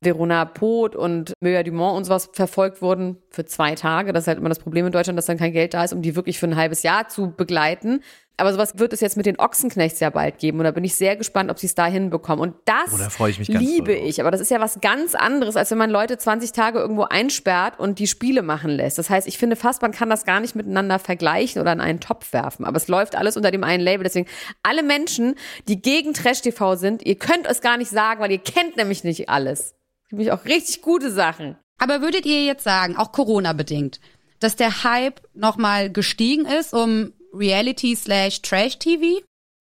Verona 0.00 0.44
Poth 0.44 0.94
und 0.94 1.32
Möja 1.40 1.62
Dumont 1.62 1.96
und 1.96 2.04
sowas 2.04 2.30
verfolgt 2.32 2.82
wurden 2.82 3.16
für 3.30 3.44
zwei 3.44 3.74
Tage. 3.74 4.12
Das 4.12 4.24
ist 4.24 4.28
halt 4.28 4.38
immer 4.38 4.48
das 4.48 4.60
Problem 4.60 4.86
in 4.86 4.92
Deutschland, 4.92 5.18
dass 5.18 5.26
dann 5.26 5.38
kein 5.38 5.52
Geld 5.52 5.74
da 5.74 5.84
ist, 5.84 5.92
um 5.92 6.02
die 6.02 6.14
wirklich 6.14 6.38
für 6.38 6.46
ein 6.46 6.56
halbes 6.56 6.82
Jahr 6.82 7.08
zu 7.08 7.32
begleiten. 7.32 8.00
Aber 8.40 8.52
sowas 8.52 8.78
wird 8.78 8.92
es 8.92 9.00
jetzt 9.00 9.16
mit 9.16 9.26
den 9.26 9.40
Ochsenknechts 9.40 9.98
ja 9.98 10.10
bald 10.10 10.38
geben. 10.38 10.58
Und 10.58 10.64
da 10.64 10.70
bin 10.70 10.84
ich 10.84 10.94
sehr 10.94 11.16
gespannt, 11.16 11.50
ob 11.50 11.58
sie 11.58 11.66
es 11.66 11.74
da 11.74 11.86
hinbekommen. 11.86 12.40
Und 12.40 12.54
das 12.66 13.18
oh, 13.18 13.26
ich 13.26 13.48
liebe 13.48 13.92
ich. 13.92 14.20
Aber 14.20 14.30
das 14.30 14.40
ist 14.40 14.52
ja 14.52 14.60
was 14.60 14.80
ganz 14.80 15.16
anderes, 15.16 15.56
als 15.56 15.72
wenn 15.72 15.78
man 15.78 15.90
Leute 15.90 16.16
20 16.16 16.52
Tage 16.52 16.78
irgendwo 16.78 17.02
einsperrt 17.02 17.80
und 17.80 17.98
die 17.98 18.06
Spiele 18.06 18.42
machen 18.42 18.70
lässt. 18.70 18.96
Das 18.96 19.10
heißt, 19.10 19.26
ich 19.26 19.38
finde 19.38 19.56
fast, 19.56 19.82
man 19.82 19.90
kann 19.90 20.08
das 20.08 20.24
gar 20.24 20.38
nicht 20.38 20.54
miteinander 20.54 21.00
vergleichen 21.00 21.60
oder 21.60 21.72
in 21.72 21.80
einen 21.80 21.98
Topf 21.98 22.32
werfen. 22.32 22.64
Aber 22.64 22.76
es 22.76 22.86
läuft 22.86 23.16
alles 23.16 23.36
unter 23.36 23.50
dem 23.50 23.64
einen 23.64 23.82
Label. 23.82 24.04
Deswegen 24.04 24.28
alle 24.62 24.84
Menschen, 24.84 25.34
die 25.66 25.82
gegen 25.82 26.14
Trash 26.14 26.42
TV 26.42 26.76
sind, 26.76 27.04
ihr 27.04 27.16
könnt 27.16 27.44
es 27.44 27.60
gar 27.60 27.76
nicht 27.76 27.90
sagen, 27.90 28.20
weil 28.20 28.30
ihr 28.30 28.38
kennt 28.38 28.76
nämlich 28.76 29.02
nicht 29.02 29.28
alles. 29.28 29.74
Gibt 30.10 30.30
auch 30.30 30.44
richtig 30.44 30.82
gute 30.82 31.10
Sachen. 31.10 31.56
Aber 31.78 32.00
würdet 32.00 32.26
ihr 32.26 32.44
jetzt 32.44 32.64
sagen, 32.64 32.96
auch 32.96 33.12
Corona 33.12 33.52
bedingt, 33.52 34.00
dass 34.40 34.56
der 34.56 34.84
Hype 34.84 35.20
nochmal 35.34 35.90
gestiegen 35.90 36.46
ist 36.46 36.74
um 36.74 37.12
Reality 37.32 37.94
slash 37.94 38.42
Trash 38.42 38.78
TV? 38.78 39.20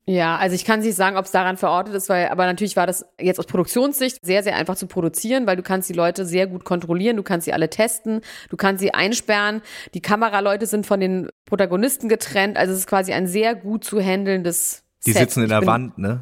Ja, 0.09 0.37
also 0.37 0.55
ich 0.55 0.63
kann 0.63 0.79
nicht 0.79 0.95
sagen, 0.95 1.17
ob 1.17 1.25
es 1.25 1.31
daran 1.31 1.57
verortet 1.57 1.93
ist, 1.93 2.07
weil, 2.07 2.29
aber 2.29 2.45
natürlich 2.45 2.77
war 2.77 2.87
das 2.87 3.05
jetzt 3.19 3.39
aus 3.39 3.45
Produktionssicht 3.45 4.25
sehr, 4.25 4.41
sehr 4.41 4.55
einfach 4.55 4.77
zu 4.77 4.87
produzieren, 4.87 5.45
weil 5.45 5.57
du 5.57 5.63
kannst 5.63 5.89
die 5.89 5.93
Leute 5.93 6.25
sehr 6.25 6.47
gut 6.47 6.63
kontrollieren, 6.63 7.17
du 7.17 7.23
kannst 7.23 7.43
sie 7.43 7.51
alle 7.51 7.69
testen, 7.69 8.21
du 8.49 8.55
kannst 8.55 8.79
sie 8.79 8.93
einsperren, 8.93 9.61
die 9.93 10.01
Kameraleute 10.01 10.65
sind 10.65 10.85
von 10.87 11.01
den 11.01 11.27
Protagonisten 11.45 12.07
getrennt, 12.07 12.55
also 12.55 12.71
es 12.71 12.79
ist 12.79 12.87
quasi 12.87 13.11
ein 13.11 13.27
sehr 13.27 13.53
gut 13.53 13.83
zu 13.83 13.99
handelndes 13.99 14.83
Die 15.05 15.11
Set. 15.11 15.23
sitzen 15.23 15.43
in 15.43 15.49
der 15.49 15.65
Wand, 15.65 15.97
ne? 15.97 16.21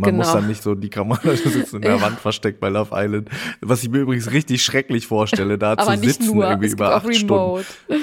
Man 0.00 0.10
genau. 0.10 0.24
muss 0.24 0.32
dann 0.32 0.46
nicht 0.46 0.62
so 0.62 0.74
die 0.74 0.90
Kamera 0.90 1.20
sitzen 1.36 1.76
in 1.76 1.82
der 1.82 1.96
ja. 1.96 2.00
Wand 2.00 2.18
versteckt 2.18 2.60
bei 2.60 2.68
Love 2.68 2.90
Island. 2.92 3.28
Was 3.60 3.82
ich 3.82 3.90
mir 3.90 3.98
übrigens 3.98 4.30
richtig 4.32 4.64
schrecklich 4.64 5.06
vorstelle, 5.06 5.58
da 5.58 5.76
zu 5.78 5.96
sitzen 5.98 6.34
nur, 6.34 6.48
irgendwie 6.48 6.68
über 6.68 6.94
acht 6.94 7.14
Stunden. 7.14 7.64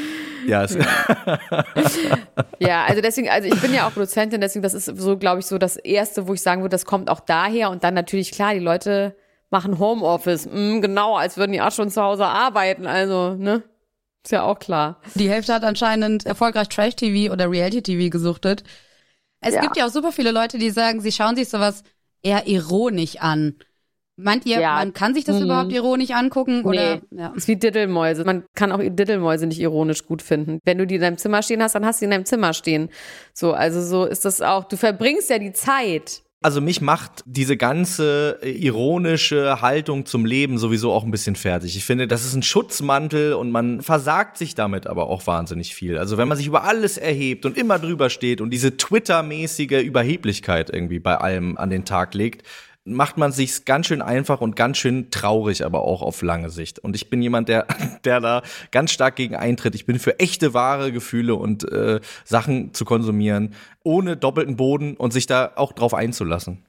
Ja, 0.48 0.64
ja. 0.66 1.36
ja, 2.60 2.86
also 2.86 3.02
deswegen, 3.02 3.28
also 3.28 3.50
ich 3.50 3.60
bin 3.60 3.74
ja 3.74 3.86
auch 3.86 3.92
Produzentin, 3.92 4.40
deswegen, 4.40 4.64
das 4.64 4.74
ist 4.74 4.86
so, 4.86 5.18
glaube 5.18 5.40
ich, 5.42 5.46
so 5.46 5.58
das 5.58 5.76
Erste, 5.76 6.26
wo 6.26 6.36
ich 6.36 6.42
sagen 6.42 6.62
würde, 6.62 6.74
das 6.74 6.86
kommt 6.86 7.10
auch 7.10 7.20
daher 7.20 7.70
und 7.70 7.84
dann 7.84 7.94
natürlich, 7.94 8.32
klar, 8.32 8.54
die 8.54 8.62
Leute 8.62 9.18
machen 9.50 9.78
Homeoffice, 9.78 10.46
mm, 10.46 10.80
genau, 10.80 11.18
als 11.18 11.36
würden 11.36 11.52
die 11.52 11.60
auch 11.60 11.74
schon 11.74 11.90
zu 11.90 12.02
Hause 12.02 12.26
arbeiten, 12.26 12.88
also, 12.88 13.34
ne? 13.34 13.64
Ist 14.24 14.32
ja 14.32 14.44
auch 14.44 14.60
klar. 14.60 15.02
Die 15.16 15.30
Hälfte 15.30 15.54
hat 15.54 15.64
anscheinend 15.64 16.26
erfolgreich 16.26 16.70
Trash-TV 16.70 17.34
oder 17.34 17.52
Reality-TV 17.52 18.10
gesuchtet. 18.10 18.64
Es 19.42 19.54
ja. 19.54 19.62
gibt 19.62 19.78
ja 19.78 19.86
auch 19.86 19.92
super 19.92 20.12
viele 20.12 20.32
Leute, 20.32 20.58
die 20.58 20.70
sagen, 20.70 21.02
sie 21.02 21.12
schauen 21.12 21.36
sich 21.36 21.50
sowas 21.50 21.84
eher 22.24 22.48
ironisch 22.48 23.18
an. 23.18 23.56
Meint 24.20 24.48
ihr, 24.48 24.60
Ja. 24.60 24.76
man 24.76 24.94
kann 24.94 25.14
sich 25.14 25.26
das 25.26 25.36
Mhm. 25.38 25.44
überhaupt 25.44 25.72
ironisch 25.72 26.10
angucken? 26.10 26.64
Oder? 26.66 27.02
Nee. 27.12 27.20
Ja. 27.20 27.34
ist 27.36 27.48
wie 27.48 27.56
Diddelmäuse. 27.56 28.24
Man 28.26 28.46
kann 28.56 28.72
auch 28.72 28.80
Diddelmäuse 28.82 29.46
nicht 29.46 29.60
ironisch 29.60 30.08
gut 30.08 30.24
finden. 30.24 30.60
Wenn 30.66 30.80
du 30.80 30.88
die 30.88 30.96
in 30.96 31.02
deinem 31.02 31.18
Zimmer 31.20 31.44
stehen 31.44 31.62
hast, 31.62 31.76
dann 31.76 31.86
hast 31.86 32.02
du 32.02 32.04
die 32.04 32.06
in 32.06 32.12
deinem 32.12 32.26
Zimmer 32.26 32.54
stehen. 32.54 32.90
So, 33.34 33.54
also 33.54 33.80
so 33.82 34.06
ist 34.06 34.26
das 34.26 34.42
auch. 34.42 34.64
Du 34.64 34.76
verbringst 34.76 35.30
ja 35.30 35.38
die 35.38 35.54
Zeit. 35.54 36.24
Also 36.40 36.62
mich 36.62 36.82
macht 36.82 37.24
diese 37.26 37.58
ganze 37.58 38.38
äh, 38.44 38.52
ironische 38.52 39.60
Haltung 39.62 40.06
zum 40.06 40.24
Leben 40.24 40.60
sowieso 40.60 40.92
auch 40.94 41.04
ein 41.04 41.10
bisschen 41.10 41.36
fertig. 41.36 41.76
Ich 41.76 41.84
finde, 41.84 42.08
das 42.08 42.26
ist 42.26 42.36
ein 42.36 42.44
Schutzmantel 42.44 43.34
und 43.34 43.50
man 43.50 43.82
versagt 43.82 44.38
sich 44.38 44.54
damit 44.54 44.86
aber 44.86 45.08
auch 45.08 45.26
wahnsinnig 45.26 45.74
viel. 45.74 45.98
Also 45.98 46.18
wenn 46.18 46.28
man 46.28 46.38
sich 46.38 46.46
über 46.46 46.64
alles 46.64 47.00
erhebt 47.00 47.48
und 47.48 47.58
immer 47.58 47.80
drüber 47.80 48.12
steht 48.12 48.40
und 48.40 48.52
diese 48.52 48.78
Twitter-mäßige 48.78 49.82
Überheblichkeit 49.82 50.70
irgendwie 50.70 51.00
bei 51.00 51.18
allem 51.18 51.58
an 51.58 51.72
den 51.72 51.86
Tag 51.86 52.14
legt, 52.14 52.48
macht 52.88 53.18
man 53.18 53.32
sich's 53.32 53.66
ganz 53.66 53.88
schön 53.88 54.02
einfach 54.02 54.42
und 54.42 54.56
ganz 54.56 54.78
schön 54.78 55.12
traurig, 55.12 55.66
aber 55.66 55.82
auch 55.82 56.02
auf 56.02 56.22
lange 56.22 56.50
Sicht. 56.50 56.80
Und 56.80 56.96
ich 56.96 57.10
bin 57.10 57.22
jemand, 57.22 57.50
der, 57.50 57.68
der 58.06 58.20
da 58.20 58.42
ganz 58.72 58.92
stark 58.92 59.16
gegen 59.16 59.36
eintritt. 59.36 59.76
Ich 59.76 59.86
bin 59.86 60.00
für 60.00 60.20
echte, 60.20 60.54
wahre 60.54 60.92
Gefühle 60.92 61.36
und 61.36 61.70
äh, 61.72 62.00
Sachen 62.24 62.74
zu 62.74 62.86
konsumieren, 62.86 63.54
ohne 63.84 64.18
doppelten 64.18 64.56
Boden 64.56 64.96
und 64.96 65.12
sich 65.12 65.26
da 65.26 65.52
auch 65.56 65.74
drauf 65.74 65.94
einzulassen. 65.94 66.66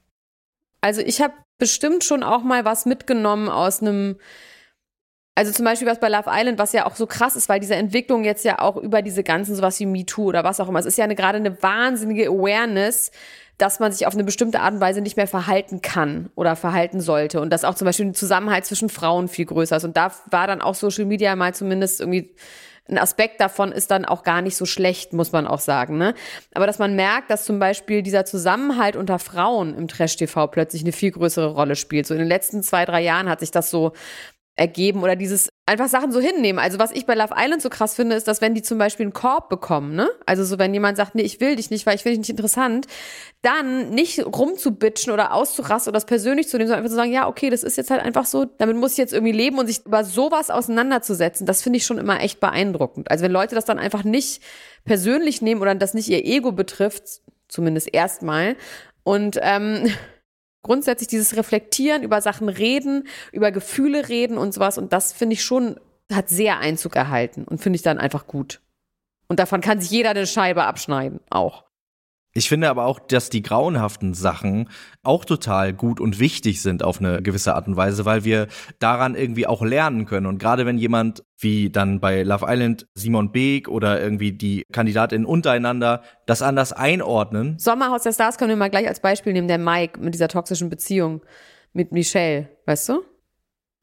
Also 0.81 1.01
ich 1.01 1.21
habe 1.21 1.33
bestimmt 1.57 2.03
schon 2.03 2.23
auch 2.23 2.43
mal 2.43 2.65
was 2.65 2.85
mitgenommen 2.85 3.49
aus 3.49 3.81
einem, 3.81 4.15
also 5.39 5.53
zum 5.53 5.63
Beispiel 5.63 5.87
was 5.87 6.01
bei 6.01 6.09
Love 6.09 6.25
Island, 6.27 6.59
was 6.59 6.73
ja 6.73 6.85
auch 6.85 6.97
so 6.97 7.07
krass 7.07 7.37
ist, 7.37 7.47
weil 7.47 7.61
diese 7.61 7.73
Entwicklung 7.73 8.25
jetzt 8.25 8.43
ja 8.43 8.59
auch 8.59 8.75
über 8.75 9.01
diese 9.01 9.23
ganzen 9.23 9.55
sowas 9.55 9.79
wie 9.79 9.85
MeToo 9.85 10.25
oder 10.25 10.43
was 10.43 10.59
auch 10.59 10.67
immer, 10.67 10.79
es 10.79 10.85
ist 10.85 10.97
ja 10.97 11.05
eine, 11.05 11.15
gerade 11.15 11.37
eine 11.37 11.63
wahnsinnige 11.63 12.27
Awareness, 12.27 13.11
dass 13.57 13.79
man 13.79 13.93
sich 13.93 14.05
auf 14.05 14.15
eine 14.15 14.25
bestimmte 14.25 14.59
Art 14.59 14.73
und 14.73 14.81
Weise 14.81 14.99
nicht 14.99 15.15
mehr 15.15 15.27
verhalten 15.27 15.81
kann 15.81 16.29
oder 16.35 16.57
verhalten 16.57 16.99
sollte 16.99 17.39
und 17.39 17.51
dass 17.51 17.63
auch 17.63 17.75
zum 17.75 17.85
Beispiel 17.85 18.07
ein 18.07 18.13
Zusammenhalt 18.13 18.65
zwischen 18.65 18.89
Frauen 18.89 19.29
viel 19.29 19.45
größer 19.45 19.77
ist 19.77 19.85
und 19.85 19.95
da 19.95 20.11
war 20.29 20.45
dann 20.45 20.61
auch 20.61 20.75
Social 20.75 21.05
Media 21.05 21.33
mal 21.37 21.53
zumindest 21.53 22.01
irgendwie 22.01 22.35
ein 22.89 22.97
Aspekt 22.97 23.39
davon 23.39 23.71
ist 23.71 23.91
dann 23.91 24.03
auch 24.03 24.23
gar 24.23 24.41
nicht 24.41 24.57
so 24.57 24.65
schlecht, 24.65 25.13
muss 25.13 25.31
man 25.31 25.45
auch 25.45 25.59
sagen. 25.59 25.99
Ne? 25.99 26.15
Aber 26.55 26.65
dass 26.65 26.79
man 26.79 26.95
merkt, 26.95 27.29
dass 27.29 27.45
zum 27.45 27.59
Beispiel 27.59 28.01
dieser 28.01 28.25
Zusammenhalt 28.25 28.95
unter 28.95 29.19
Frauen 29.19 29.77
im 29.77 29.87
Trash-TV 29.87 30.47
plötzlich 30.47 30.81
eine 30.81 30.91
viel 30.91 31.11
größere 31.11 31.53
Rolle 31.53 31.75
spielt. 31.75 32.07
So 32.07 32.15
in 32.15 32.19
den 32.19 32.27
letzten 32.27 32.63
zwei, 32.63 32.85
drei 32.85 33.01
Jahren 33.01 33.29
hat 33.29 33.41
sich 33.41 33.51
das 33.51 33.69
so 33.69 33.93
ergeben 34.59 35.03
oder 35.03 35.15
dieses 35.15 35.49
einfach 35.65 35.87
Sachen 35.87 36.11
so 36.11 36.19
hinnehmen. 36.19 36.59
Also 36.59 36.79
was 36.79 36.91
ich 36.91 37.05
bei 37.05 37.15
Love 37.15 37.33
Island 37.37 37.61
so 37.61 37.69
krass 37.69 37.95
finde, 37.95 38.15
ist, 38.15 38.27
dass 38.27 38.41
wenn 38.41 38.53
die 38.53 38.61
zum 38.61 38.77
Beispiel 38.77 39.05
einen 39.05 39.13
Korb 39.13 39.49
bekommen, 39.49 39.95
ne? 39.95 40.09
Also 40.25 40.43
so 40.43 40.59
wenn 40.59 40.73
jemand 40.73 40.97
sagt, 40.97 41.15
nee, 41.15 41.21
ich 41.21 41.39
will 41.39 41.55
dich 41.55 41.69
nicht, 41.69 41.85
weil 41.85 41.95
ich 41.95 42.03
finde 42.03 42.17
dich 42.17 42.27
nicht 42.27 42.31
interessant, 42.31 42.87
dann 43.41 43.91
nicht 43.91 44.25
rumzubitchen 44.25 45.13
oder 45.13 45.33
auszurasten 45.33 45.91
oder 45.91 45.97
das 45.97 46.05
persönlich 46.05 46.49
zu 46.49 46.57
nehmen, 46.57 46.67
sondern 46.67 46.83
einfach 46.83 46.91
zu 46.91 46.97
sagen, 46.97 47.13
ja, 47.13 47.27
okay, 47.27 47.49
das 47.49 47.63
ist 47.63 47.77
jetzt 47.77 47.89
halt 47.89 48.01
einfach 48.01 48.25
so, 48.25 48.45
damit 48.45 48.75
muss 48.75 48.93
ich 48.93 48.97
jetzt 48.97 49.13
irgendwie 49.13 49.31
leben 49.31 49.57
und 49.57 49.67
sich 49.67 49.85
über 49.85 50.03
sowas 50.03 50.49
auseinanderzusetzen, 50.49 51.45
das 51.45 51.61
finde 51.61 51.77
ich 51.77 51.85
schon 51.85 51.97
immer 51.97 52.19
echt 52.19 52.39
beeindruckend. 52.39 53.09
Also 53.09 53.23
wenn 53.23 53.31
Leute 53.31 53.55
das 53.55 53.65
dann 53.65 53.79
einfach 53.79 54.03
nicht 54.03 54.41
persönlich 54.83 55.41
nehmen 55.41 55.61
oder 55.61 55.73
das 55.75 55.93
nicht 55.93 56.09
ihr 56.09 56.25
Ego 56.25 56.51
betrifft, 56.51 57.03
zumindest 57.47 57.93
erstmal, 57.93 58.57
und 59.03 59.39
ähm, 59.41 59.89
grundsätzlich 60.61 61.07
dieses 61.07 61.35
Reflektieren, 61.35 62.03
über 62.03 62.21
Sachen 62.21 62.49
reden, 62.49 63.07
über 63.31 63.51
Gefühle 63.51 64.09
reden 64.09 64.37
und 64.37 64.53
sowas. 64.53 64.77
Und 64.77 64.93
das 64.93 65.13
finde 65.13 65.33
ich 65.33 65.43
schon, 65.43 65.79
hat 66.11 66.29
sehr 66.29 66.59
Einzug 66.59 66.95
erhalten 66.95 67.43
und 67.43 67.61
finde 67.61 67.77
ich 67.77 67.83
dann 67.83 67.97
einfach 67.97 68.27
gut. 68.27 68.61
Und 69.27 69.39
davon 69.39 69.61
kann 69.61 69.79
sich 69.79 69.91
jeder 69.91 70.09
eine 70.09 70.25
Scheibe 70.25 70.63
abschneiden, 70.63 71.19
auch. 71.29 71.68
Ich 72.33 72.47
finde 72.47 72.69
aber 72.69 72.85
auch, 72.85 72.99
dass 72.99 73.29
die 73.29 73.41
grauenhaften 73.41 74.13
Sachen 74.13 74.69
auch 75.03 75.25
total 75.25 75.73
gut 75.73 75.99
und 75.99 76.19
wichtig 76.19 76.61
sind 76.61 76.83
auf 76.83 76.99
eine 76.99 77.21
gewisse 77.23 77.55
Art 77.55 77.67
und 77.67 77.75
Weise, 77.75 78.05
weil 78.05 78.23
wir 78.23 78.47
daran 78.77 79.15
irgendwie 79.15 79.47
auch 79.47 79.63
lernen 79.63 80.05
können. 80.05 80.27
Und 80.27 80.37
gerade 80.37 80.65
wenn 80.65 80.77
jemand 80.77 81.23
wie 81.37 81.69
dann 81.71 81.99
bei 81.99 82.21
Love 82.23 82.45
Island 82.47 82.85
Simon 82.93 83.31
Beek 83.31 83.67
oder 83.67 83.99
irgendwie 84.01 84.31
die 84.31 84.63
Kandidatinnen 84.71 85.25
untereinander 85.25 86.03
das 86.27 86.41
anders 86.41 86.71
einordnen, 86.71 87.57
Sommerhaus 87.57 88.03
der 88.03 88.13
Stars 88.13 88.37
können 88.37 88.49
wir 88.49 88.57
mal 88.57 88.69
gleich 88.69 88.87
als 88.87 88.99
Beispiel 88.99 89.33
nehmen, 89.33 89.47
der 89.47 89.57
Mike 89.57 89.99
mit 89.99 90.13
dieser 90.13 90.27
toxischen 90.27 90.69
Beziehung 90.69 91.21
mit 91.73 91.91
Michelle, 91.91 92.49
weißt 92.65 92.89
du? 92.89 93.03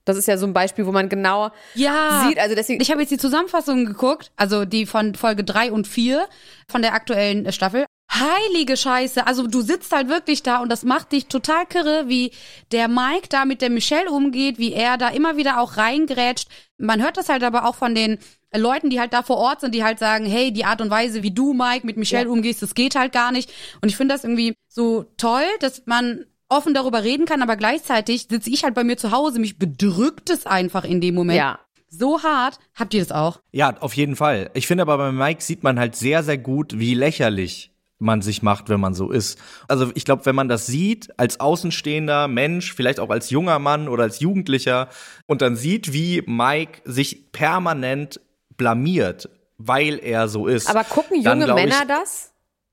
Das 0.05 0.17
ist 0.17 0.29
ja 0.29 0.39
so 0.39 0.47
ein 0.47 0.53
Beispiel, 0.53 0.87
wo 0.87 0.93
man 0.93 1.09
genau 1.09 1.51
Ja. 1.75 2.25
sieht, 2.29 2.39
also 2.39 2.55
deswegen, 2.55 2.81
Ich 2.81 2.93
habe 2.93 3.01
jetzt 3.01 3.11
die 3.11 3.19
Zusammenfassung 3.19 3.87
geguckt, 3.87 4.31
also 4.37 4.65
die 4.65 4.87
von 4.87 5.17
Folge 5.17 5.43
3 5.43 5.73
und 5.73 5.89
4 5.89 6.27
von 6.69 6.81
der 6.81 6.95
aktuellen 6.95 7.51
Staffel. 7.51 7.86
Heilige 8.13 8.77
Scheiße. 8.77 9.27
Also 9.27 9.47
du 9.47 9.61
sitzt 9.61 9.93
halt 9.93 10.09
wirklich 10.09 10.43
da 10.43 10.59
und 10.63 10.71
das 10.71 10.85
macht 10.85 11.13
dich 11.13 11.27
total 11.27 11.67
kirre, 11.67 12.05
wie 12.07 12.31
der 12.73 12.89
Mike 12.89 13.29
da 13.29 13.45
mit 13.45 13.61
der 13.61 13.71
Michelle 13.71 14.11
umgeht, 14.11 14.59
wie 14.59 14.73
er 14.73 14.97
da 14.97 15.09
immer 15.09 15.37
wieder 15.37 15.61
auch 15.61 15.77
reingrätscht. 15.77 16.49
Man 16.79 17.03
hört 17.03 17.17
das 17.17 17.29
halt 17.29 17.43
aber 17.43 17.67
auch 17.67 17.75
von 17.75 17.95
den 17.95 18.19
Leuten, 18.55 18.91
die 18.91 19.01
halt 19.01 19.13
da 19.13 19.23
vor 19.23 19.37
Ort 19.39 19.61
sind, 19.61 19.75
die 19.75 19.85
halt 19.85 19.99
sagen, 19.99 20.25
hey, 20.25 20.53
die 20.53 20.65
Art 20.65 20.81
und 20.81 20.89
Weise, 20.89 21.23
wie 21.23 21.33
du, 21.33 21.53
Mike, 21.53 21.85
mit 21.85 21.97
Michelle 21.97 22.27
Ja. 22.27 22.31
umgehst, 22.31 22.63
das 22.63 22.75
geht 22.75 22.95
halt 22.95 23.13
gar 23.13 23.33
nicht. 23.33 23.53
Und 23.83 23.89
ich 23.89 23.97
finde 23.97 24.15
das 24.15 24.25
irgendwie 24.25 24.55
so 24.69 25.05
toll, 25.17 25.45
dass 25.61 25.83
man 25.87 26.25
offen 26.49 26.75
darüber 26.75 27.03
reden 27.03 27.27
kann, 27.27 27.43
aber 27.43 27.57
gleichzeitig 27.57 28.29
sitze 28.31 28.51
ich 28.51 28.63
halt 28.63 28.75
bei 28.75 28.85
mir 28.85 28.97
zu 28.97 29.11
Hause, 29.11 29.41
mich 29.41 29.59
bedrückt 29.59 30.31
es 30.31 30.47
einfach 30.47 30.85
in 30.85 31.01
dem 31.01 31.17
Moment 31.17 31.39
ja. 31.39 31.59
so 31.89 32.23
hart. 32.23 32.61
Habt 32.75 32.95
ihr 32.95 33.01
das 33.01 33.11
auch? 33.11 33.41
Ja, 33.51 33.77
auf 33.81 33.95
jeden 33.95 34.15
Fall. 34.15 34.51
Ich 34.55 34.69
finde 34.69 34.83
aber 34.83 34.97
bei 34.97 35.11
Mike 35.13 35.43
sieht 35.43 35.65
man 35.65 35.79
halt 35.79 35.97
sehr, 35.97 36.23
sehr 36.23 36.39
gut, 36.39 36.79
wie 36.79 36.95
lächerlich 36.95 37.73
man 37.99 38.21
sich 38.23 38.43
macht, 38.43 38.69
wenn 38.69 38.81
man 38.81 38.95
so 38.95 39.11
ist. 39.11 39.39
Also 39.69 39.91
ich 39.95 40.05
glaube, 40.05 40.27
wenn 40.27 40.35
man 40.35 40.49
das 40.49 40.67
sieht, 40.67 41.19
als 41.19 41.41
außenstehender 41.41 42.29
Mensch, 42.29 42.75
vielleicht 42.75 43.01
auch 43.01 43.11
als 43.11 43.31
junger 43.31 43.59
Mann 43.59 43.89
oder 43.89 44.03
als 44.05 44.21
Jugendlicher, 44.21 44.89
und 45.27 45.41
dann 45.43 45.57
sieht, 45.57 45.93
wie 45.93 46.23
Mike 46.27 46.83
sich 46.85 47.33
permanent 47.33 48.21
blamiert, 48.57 49.29
weil 49.59 49.99
er 49.99 50.29
so 50.29 50.47
ist. 50.47 50.69
Aber 50.69 50.85
gucken 50.85 51.23
dann 51.23 51.41
junge 51.41 51.51
ich- 51.53 51.55
Männer 51.71 51.87
das? 51.87 52.33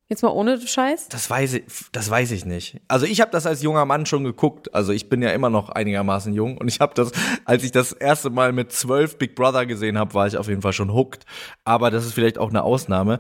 Jetzt 0.10 0.22
mal 0.22 0.30
ohne 0.30 0.60
Scheiß? 0.60 1.08
Das 1.08 1.30
weiß 1.30 1.54
ich, 1.54 1.64
das 1.94 2.10
weiß 2.10 2.32
ich 2.32 2.46
nicht. 2.46 2.82
Also 2.90 3.06
ich 3.06 3.22
habe 3.22 3.32
das 3.32 3.48
als 3.48 3.64
junger 3.64 3.86
Mann 3.86 4.06
schon 4.06 4.26
geguckt. 4.26 4.76
Also 4.76 4.92
ich 4.92 5.08
bin 5.10 5.22
ja 5.22 5.32
immer 5.32 5.50
noch 5.50 5.70
einigermaßen 5.70 6.34
jung 6.34 6.58
und 6.58 6.68
ich 6.68 6.82
habe 6.82 6.94
das, 6.94 7.12
als 7.46 7.64
ich 7.64 7.72
das 7.72 7.94
erste 7.94 8.30
Mal 8.30 8.52
mit 8.52 8.72
zwölf 8.74 9.18
Big 9.18 9.34
Brother 9.34 9.66
gesehen 9.66 9.98
habe, 9.98 10.14
war 10.14 10.28
ich 10.28 10.38
auf 10.38 10.50
jeden 10.50 10.62
Fall 10.62 10.74
schon 10.74 10.94
hooked. 10.94 11.26
Aber 11.64 11.90
das 11.90 12.06
ist 12.06 12.14
vielleicht 12.14 12.38
auch 12.38 12.50
eine 12.50 12.64
Ausnahme. 12.64 13.20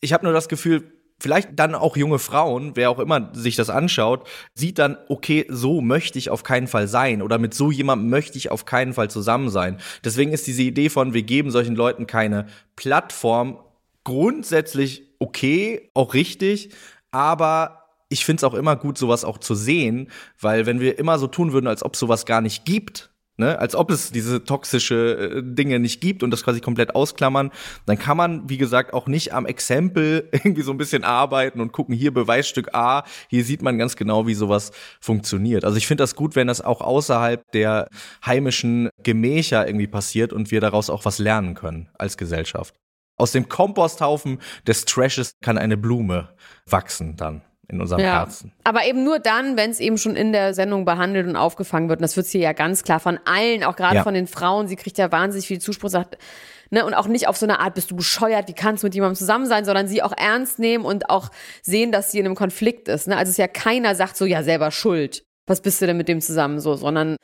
Ich 0.00 0.12
habe 0.12 0.24
nur 0.24 0.34
das 0.34 0.48
Gefühl, 0.48 0.92
vielleicht 1.20 1.50
dann 1.54 1.74
auch 1.74 1.96
junge 1.96 2.18
Frauen, 2.18 2.72
wer 2.74 2.90
auch 2.90 2.98
immer 2.98 3.30
sich 3.34 3.56
das 3.56 3.70
anschaut, 3.70 4.26
sieht 4.54 4.78
dann, 4.78 4.98
okay, 5.08 5.46
so 5.48 5.80
möchte 5.80 6.18
ich 6.18 6.30
auf 6.30 6.42
keinen 6.42 6.66
Fall 6.66 6.88
sein 6.88 7.22
oder 7.22 7.38
mit 7.38 7.54
so 7.54 7.70
jemandem 7.70 8.10
möchte 8.10 8.36
ich 8.36 8.50
auf 8.50 8.64
keinen 8.64 8.92
Fall 8.92 9.10
zusammen 9.10 9.48
sein. 9.48 9.78
Deswegen 10.04 10.32
ist 10.32 10.46
diese 10.46 10.62
Idee 10.62 10.88
von, 10.88 11.14
wir 11.14 11.22
geben 11.22 11.50
solchen 11.50 11.76
Leuten 11.76 12.06
keine 12.06 12.46
Plattform 12.76 13.58
grundsätzlich 14.04 15.14
okay, 15.18 15.90
auch 15.94 16.12
richtig, 16.12 16.70
aber 17.10 17.84
ich 18.08 18.24
finde 18.24 18.40
es 18.40 18.44
auch 18.44 18.54
immer 18.54 18.76
gut, 18.76 18.98
sowas 18.98 19.24
auch 19.24 19.38
zu 19.38 19.54
sehen, 19.54 20.10
weil 20.40 20.66
wenn 20.66 20.80
wir 20.80 20.98
immer 20.98 21.18
so 21.18 21.26
tun 21.26 21.52
würden, 21.52 21.66
als 21.66 21.82
ob 21.82 21.96
sowas 21.96 22.26
gar 22.26 22.40
nicht 22.40 22.64
gibt, 22.64 23.13
ne, 23.36 23.58
als 23.58 23.74
ob 23.74 23.90
es 23.90 24.12
diese 24.12 24.44
toxische 24.44 25.38
äh, 25.38 25.42
Dinge 25.42 25.78
nicht 25.78 26.00
gibt 26.00 26.22
und 26.22 26.30
das 26.30 26.44
quasi 26.44 26.60
komplett 26.60 26.94
ausklammern, 26.94 27.50
dann 27.86 27.98
kann 27.98 28.16
man, 28.16 28.48
wie 28.48 28.58
gesagt, 28.58 28.92
auch 28.92 29.06
nicht 29.06 29.32
am 29.32 29.46
Exempel 29.46 30.28
irgendwie 30.32 30.62
so 30.62 30.70
ein 30.70 30.78
bisschen 30.78 31.04
arbeiten 31.04 31.60
und 31.60 31.72
gucken, 31.72 31.94
hier 31.94 32.12
Beweisstück 32.12 32.74
A, 32.74 33.04
hier 33.28 33.44
sieht 33.44 33.62
man 33.62 33.78
ganz 33.78 33.96
genau, 33.96 34.26
wie 34.26 34.34
sowas 34.34 34.72
funktioniert. 35.00 35.64
Also 35.64 35.76
ich 35.76 35.86
finde 35.86 36.02
das 36.02 36.14
gut, 36.14 36.36
wenn 36.36 36.46
das 36.46 36.60
auch 36.60 36.80
außerhalb 36.80 37.42
der 37.52 37.88
heimischen 38.24 38.90
Gemächer 39.02 39.66
irgendwie 39.66 39.86
passiert 39.86 40.32
und 40.32 40.50
wir 40.50 40.60
daraus 40.60 40.90
auch 40.90 41.04
was 41.04 41.18
lernen 41.18 41.54
können 41.54 41.88
als 41.98 42.16
Gesellschaft. 42.16 42.74
Aus 43.16 43.32
dem 43.32 43.48
Komposthaufen 43.48 44.40
des 44.66 44.84
Trashes 44.86 45.34
kann 45.40 45.56
eine 45.56 45.76
Blume 45.76 46.34
wachsen 46.66 47.16
dann 47.16 47.42
in 47.68 47.80
unserem 47.80 48.00
Herzen. 48.02 48.52
Aber 48.64 48.84
eben 48.84 49.04
nur 49.04 49.18
dann, 49.18 49.56
wenn 49.56 49.70
es 49.70 49.80
eben 49.80 49.98
schon 49.98 50.16
in 50.16 50.32
der 50.32 50.54
Sendung 50.54 50.84
behandelt 50.84 51.26
und 51.26 51.36
aufgefangen 51.36 51.88
wird. 51.88 52.00
Und 52.00 52.02
das 52.02 52.16
wird 52.16 52.26
hier 52.26 52.40
ja 52.40 52.52
ganz 52.52 52.82
klar 52.82 53.00
von 53.00 53.18
allen, 53.24 53.64
auch 53.64 53.76
gerade 53.76 53.96
Ja. 53.96 54.02
von 54.02 54.14
den 54.14 54.26
Frauen. 54.26 54.68
Sie 54.68 54.76
kriegt 54.76 54.98
ja 54.98 55.10
wahnsinnig 55.12 55.46
viel 55.46 55.60
Zuspruch, 55.60 55.90
sagt, 55.90 56.18
ne, 56.70 56.84
und 56.84 56.94
auch 56.94 57.06
nicht 57.06 57.28
auf 57.28 57.36
so 57.36 57.46
eine 57.46 57.60
Art, 57.60 57.74
bist 57.74 57.90
du 57.90 57.96
bescheuert, 57.96 58.48
wie 58.48 58.52
kannst 58.54 58.82
du 58.82 58.86
mit 58.86 58.94
jemandem 58.94 59.16
zusammen 59.16 59.46
sein, 59.46 59.64
sondern 59.64 59.86
sie 59.86 60.02
auch 60.02 60.12
ernst 60.16 60.58
nehmen 60.58 60.84
und 60.84 61.10
auch 61.10 61.30
sehen, 61.62 61.92
dass 61.92 62.10
sie 62.12 62.18
in 62.18 62.26
einem 62.26 62.34
Konflikt 62.34 62.88
ist. 62.88 63.08
Ne? 63.08 63.16
Also 63.16 63.30
es 63.30 63.34
ist 63.34 63.38
ja 63.38 63.48
keiner 63.48 63.94
sagt 63.94 64.16
so, 64.16 64.24
ja, 64.24 64.42
selber 64.42 64.70
schuld. 64.70 65.24
Was 65.46 65.60
bist 65.60 65.80
du 65.82 65.86
denn 65.86 65.96
mit 65.96 66.08
dem 66.08 66.20
zusammen 66.20 66.58
so, 66.60 66.74
sondern 66.74 67.16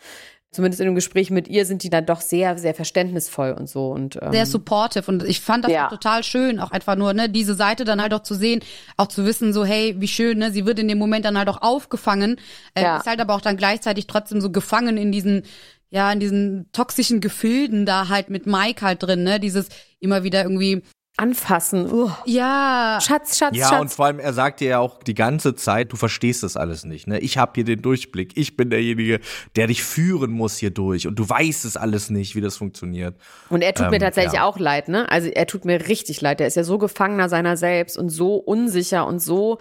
zumindest 0.53 0.81
in 0.81 0.87
dem 0.87 0.95
Gespräch 0.97 1.31
mit 1.31 1.47
ihr 1.49 1.65
sind 1.65 1.83
die 1.85 1.91
dann 1.91 2.07
doch 2.07 2.21
sehr, 2.21 2.59
sehr 2.59 2.75
verständnisvoll 2.75 3.53
und 3.53 3.69
so. 3.69 3.89
Und, 3.91 4.19
ähm, 4.21 4.33
Sehr 4.33 4.47
supportive 4.47 5.09
und 5.11 5.23
ich 5.25 5.41
fand 5.41 5.65
das 5.65 5.73
Ja. 5.73 5.89
total 5.89 6.25
schön, 6.25 6.59
auch 6.59 6.73
einfach 6.73 6.97
nur, 6.97 7.13
ne, 7.15 7.29
diese 7.29 7.55
Seite 7.55 7.85
dann 7.85 8.03
halt 8.03 8.13
auch 8.15 8.23
zu 8.23 8.35
sehen, 8.35 8.61
auch 8.97 9.07
zu 9.07 9.25
wissen, 9.25 9.53
so, 9.53 9.65
hey, 9.65 9.95
wie 9.99 10.09
schön, 10.09 10.39
ne, 10.39 10.51
sie 10.51 10.67
wird 10.67 10.79
in 10.79 10.89
dem 10.89 10.99
Moment 10.99 11.25
dann 11.25 11.39
halt 11.39 11.49
auch 11.49 11.63
aufgefangen, 11.63 12.37
äh, 12.75 12.83
Ja. 12.83 12.97
ist 12.97 13.07
halt 13.07 13.21
aber 13.21 13.35
auch 13.35 13.41
dann 13.41 13.57
gleichzeitig 13.57 14.07
trotzdem 14.09 14.41
so 14.41 14.51
gefangen 14.51 14.97
in 14.97 15.13
diesen, 15.13 15.43
ja, 15.91 16.11
in 16.13 16.21
diesen 16.21 16.71
toxischen 16.73 17.21
Gefilden 17.21 17.87
da 17.87 18.09
halt 18.09 18.29
mit 18.31 18.47
Mike 18.47 18.85
halt 18.85 19.03
drin, 19.03 19.23
ne, 19.23 19.39
dieses 19.41 19.69
immer 20.01 20.25
wieder 20.25 20.43
irgendwie 20.43 20.83
anfassen. 21.21 21.91
Uh. 21.93 22.11
Ja. 22.25 22.99
Schatz, 23.01 23.39
Schatz, 23.39 23.57
Ja, 23.57 23.69
Schatz. 23.69 23.81
und 23.81 23.89
vor 23.93 24.07
allem, 24.07 24.19
er 24.19 24.33
sagt 24.33 24.61
dir 24.61 24.69
ja 24.71 24.79
auch 24.79 25.03
die 25.03 25.15
ganze 25.15 25.55
Zeit, 25.55 25.93
du 25.93 25.97
verstehst 25.97 26.43
das 26.43 26.57
alles 26.57 26.85
nicht. 26.85 27.07
Ne? 27.07 27.19
Ich 27.21 27.39
habe 27.39 27.53
hier 27.55 27.65
den 27.65 27.83
Durchblick. 27.83 28.33
Ich 28.37 28.57
bin 28.57 28.71
derjenige, 28.71 29.21
der 29.57 29.67
dich 29.67 29.83
führen 29.83 30.31
muss 30.31 30.57
hier 30.57 30.71
durch. 30.71 31.07
Und 31.07 31.17
du 31.19 31.29
weißt 31.29 31.65
es 31.65 31.77
alles 31.77 32.11
nicht, 32.11 32.35
wie 32.35 32.41
das 32.41 32.57
funktioniert. 32.57 33.17
Und 33.51 33.63
er 33.63 33.75
tut 33.75 33.91
mir 33.91 33.97
Ähm, 33.97 34.03
tatsächlich 34.03 34.35
ja. 34.35 34.45
auch 34.45 34.59
leid, 34.59 34.89
ne? 34.89 35.11
Also 35.11 35.29
er 35.29 35.47
tut 35.47 35.65
mir 35.65 35.87
richtig 35.89 36.21
leid. 36.21 36.41
Er 36.41 36.47
ist 36.47 36.57
ja 36.57 36.65
so 36.65 36.79
Gefangener 36.79 37.29
seiner 37.29 37.57
selbst 37.57 37.97
und 37.99 38.09
so 38.09 38.37
unsicher 38.37 39.07
und 39.07 39.21
so 39.21 39.59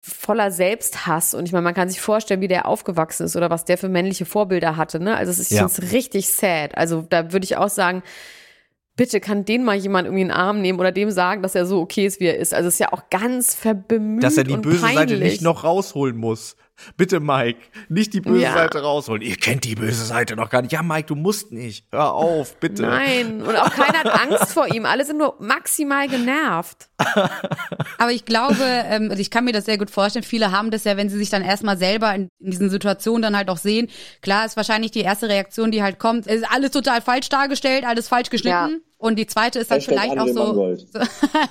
voller 0.00 0.52
Selbsthass. 0.52 1.34
Und 1.34 1.46
ich 1.46 1.52
meine, 1.52 1.64
man 1.64 1.74
kann 1.74 1.88
sich 1.88 2.00
vorstellen, 2.00 2.40
wie 2.40 2.46
der 2.48 2.66
aufgewachsen 2.66 3.24
ist 3.26 3.34
oder 3.34 3.50
was 3.50 3.64
der 3.64 3.76
für 3.76 3.88
männliche 3.88 4.24
Vorbilder 4.24 4.76
hatte, 4.76 5.00
ne? 5.00 5.16
Also 5.16 5.32
es 5.32 5.38
ist 5.40 5.50
Ja. 5.50 5.62
jetzt 5.62 5.92
richtig 5.92 6.28
sad. 6.28 6.76
Also 6.76 7.04
da 7.08 7.32
würde 7.32 7.44
ich 7.44 7.56
auch 7.56 7.68
sagen, 7.68 8.02
bitte 8.96 9.20
kann 9.20 9.44
den 9.44 9.64
mal 9.64 9.76
jemand 9.76 10.06
irgendwie 10.06 10.22
in 10.22 10.28
den 10.28 10.36
Arm 10.36 10.60
nehmen 10.60 10.80
oder 10.80 10.92
dem 10.92 11.10
sagen, 11.10 11.42
dass 11.42 11.54
er 11.54 11.66
so 11.66 11.80
okay 11.80 12.06
ist, 12.06 12.18
wie 12.20 12.26
er 12.26 12.38
ist. 12.38 12.54
Also 12.54 12.68
es 12.68 12.74
ist 12.74 12.80
ja 12.80 12.92
auch 12.92 13.10
ganz 13.10 13.54
verbemüht 13.54 14.24
Dass 14.24 14.36
er 14.36 14.44
die 14.44 14.54
und 14.54 14.62
böse 14.62 14.80
peinlich. 14.80 14.98
Seite 14.98 15.16
nicht 15.18 15.42
noch 15.42 15.64
rausholen 15.64 16.16
muss. 16.16 16.56
Bitte, 16.98 17.20
Mike, 17.20 17.58
nicht 17.88 18.12
die 18.12 18.20
böse 18.20 18.42
Ja. 18.42 18.52
Seite 18.52 18.82
rausholen. 18.82 19.22
Ihr 19.22 19.36
kennt 19.36 19.64
die 19.64 19.74
böse 19.74 20.04
Seite 20.04 20.36
noch 20.36 20.50
gar 20.50 20.60
nicht. 20.60 20.72
Ja, 20.72 20.82
Mike, 20.82 21.06
du 21.06 21.14
musst 21.14 21.50
nicht. 21.50 21.86
Hör 21.90 22.12
auf, 22.12 22.56
bitte. 22.58 22.82
Nein, 22.82 23.40
und 23.40 23.56
auch 23.56 23.70
keiner 23.70 24.00
hat 24.00 24.20
Angst 24.20 24.52
vor 24.52 24.68
ihm. 24.68 24.84
Alle 24.84 25.06
sind 25.06 25.16
nur 25.16 25.36
maximal 25.40 26.06
genervt. 26.06 26.90
Aber 27.98 28.12
ich 28.12 28.26
glaube, 28.26 28.62
ähm, 28.62 29.08
also 29.10 29.20
ich 29.20 29.30
kann 29.30 29.46
mir 29.46 29.52
das 29.52 29.64
sehr 29.64 29.78
gut 29.78 29.90
vorstellen. 29.90 30.22
Viele 30.22 30.52
haben 30.52 30.70
das 30.70 30.84
ja, 30.84 30.98
wenn 30.98 31.08
sie 31.08 31.16
sich 31.16 31.30
dann 31.30 31.42
erstmal 31.42 31.78
selber 31.78 32.14
in, 32.14 32.28
in 32.40 32.50
diesen 32.50 32.68
Situationen 32.68 33.22
dann 33.22 33.36
halt 33.36 33.48
auch 33.48 33.56
sehen. 33.58 33.88
Klar 34.20 34.44
ist 34.44 34.58
wahrscheinlich 34.58 34.90
die 34.90 35.00
erste 35.00 35.30
Reaktion, 35.30 35.70
die 35.70 35.82
halt 35.82 35.98
kommt, 35.98 36.26
ist 36.26 36.44
alles 36.50 36.72
total 36.72 37.00
falsch 37.00 37.30
dargestellt, 37.30 37.84
alles 37.86 38.08
falsch 38.08 38.28
geschnitten. 38.28 38.50
Ja. 38.70 38.85
Und 38.98 39.18
die 39.18 39.26
zweite 39.26 39.58
ist 39.58 39.70
dann 39.70 39.78
Hashtag 39.78 39.94
vielleicht 39.94 40.18
auch 40.18 40.26
so, 40.28 40.76
so 40.76 41.00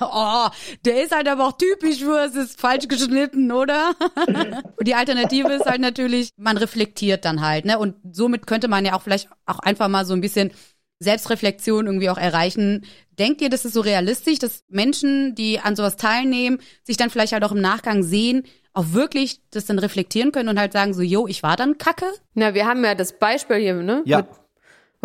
oh, 0.00 0.48
der 0.84 1.04
ist 1.04 1.14
halt 1.14 1.28
aber 1.28 1.46
auch 1.46 1.56
typisch 1.56 2.00
für 2.00 2.24
es 2.24 2.34
ist 2.34 2.60
falsch 2.60 2.88
geschnitten, 2.88 3.52
oder? 3.52 3.94
und 4.26 4.86
die 4.86 4.94
Alternative 4.94 5.52
ist 5.52 5.66
halt 5.66 5.80
natürlich, 5.80 6.30
man 6.36 6.56
reflektiert 6.56 7.24
dann 7.24 7.46
halt, 7.46 7.64
ne? 7.64 7.78
Und 7.78 7.94
somit 8.12 8.46
könnte 8.46 8.66
man 8.66 8.84
ja 8.84 8.94
auch 8.94 9.02
vielleicht 9.02 9.28
auch 9.46 9.60
einfach 9.60 9.88
mal 9.88 10.04
so 10.04 10.14
ein 10.14 10.20
bisschen 10.20 10.50
Selbstreflexion 10.98 11.86
irgendwie 11.86 12.10
auch 12.10 12.18
erreichen. 12.18 12.84
Denkt 13.18 13.40
ihr, 13.42 13.50
das 13.50 13.64
ist 13.64 13.74
so 13.74 13.80
realistisch, 13.80 14.38
dass 14.38 14.64
Menschen, 14.68 15.34
die 15.34 15.60
an 15.60 15.76
sowas 15.76 15.96
teilnehmen, 15.96 16.58
sich 16.82 16.96
dann 16.96 17.10
vielleicht 17.10 17.32
halt 17.32 17.44
auch 17.44 17.52
im 17.52 17.60
Nachgang 17.60 18.02
sehen, 18.02 18.44
auch 18.72 18.92
wirklich 18.92 19.40
das 19.50 19.66
dann 19.66 19.78
reflektieren 19.78 20.32
können 20.32 20.48
und 20.48 20.58
halt 20.58 20.72
sagen 20.72 20.94
so, 20.94 21.02
yo, 21.02 21.26
ich 21.26 21.42
war 21.42 21.56
dann 21.56 21.78
kacke? 21.78 22.06
Na, 22.34 22.54
wir 22.54 22.66
haben 22.66 22.84
ja 22.84 22.94
das 22.94 23.18
Beispiel 23.18 23.56
hier, 23.56 23.74
ne? 23.74 24.02
Ja. 24.04 24.18
Mit, 24.18 24.26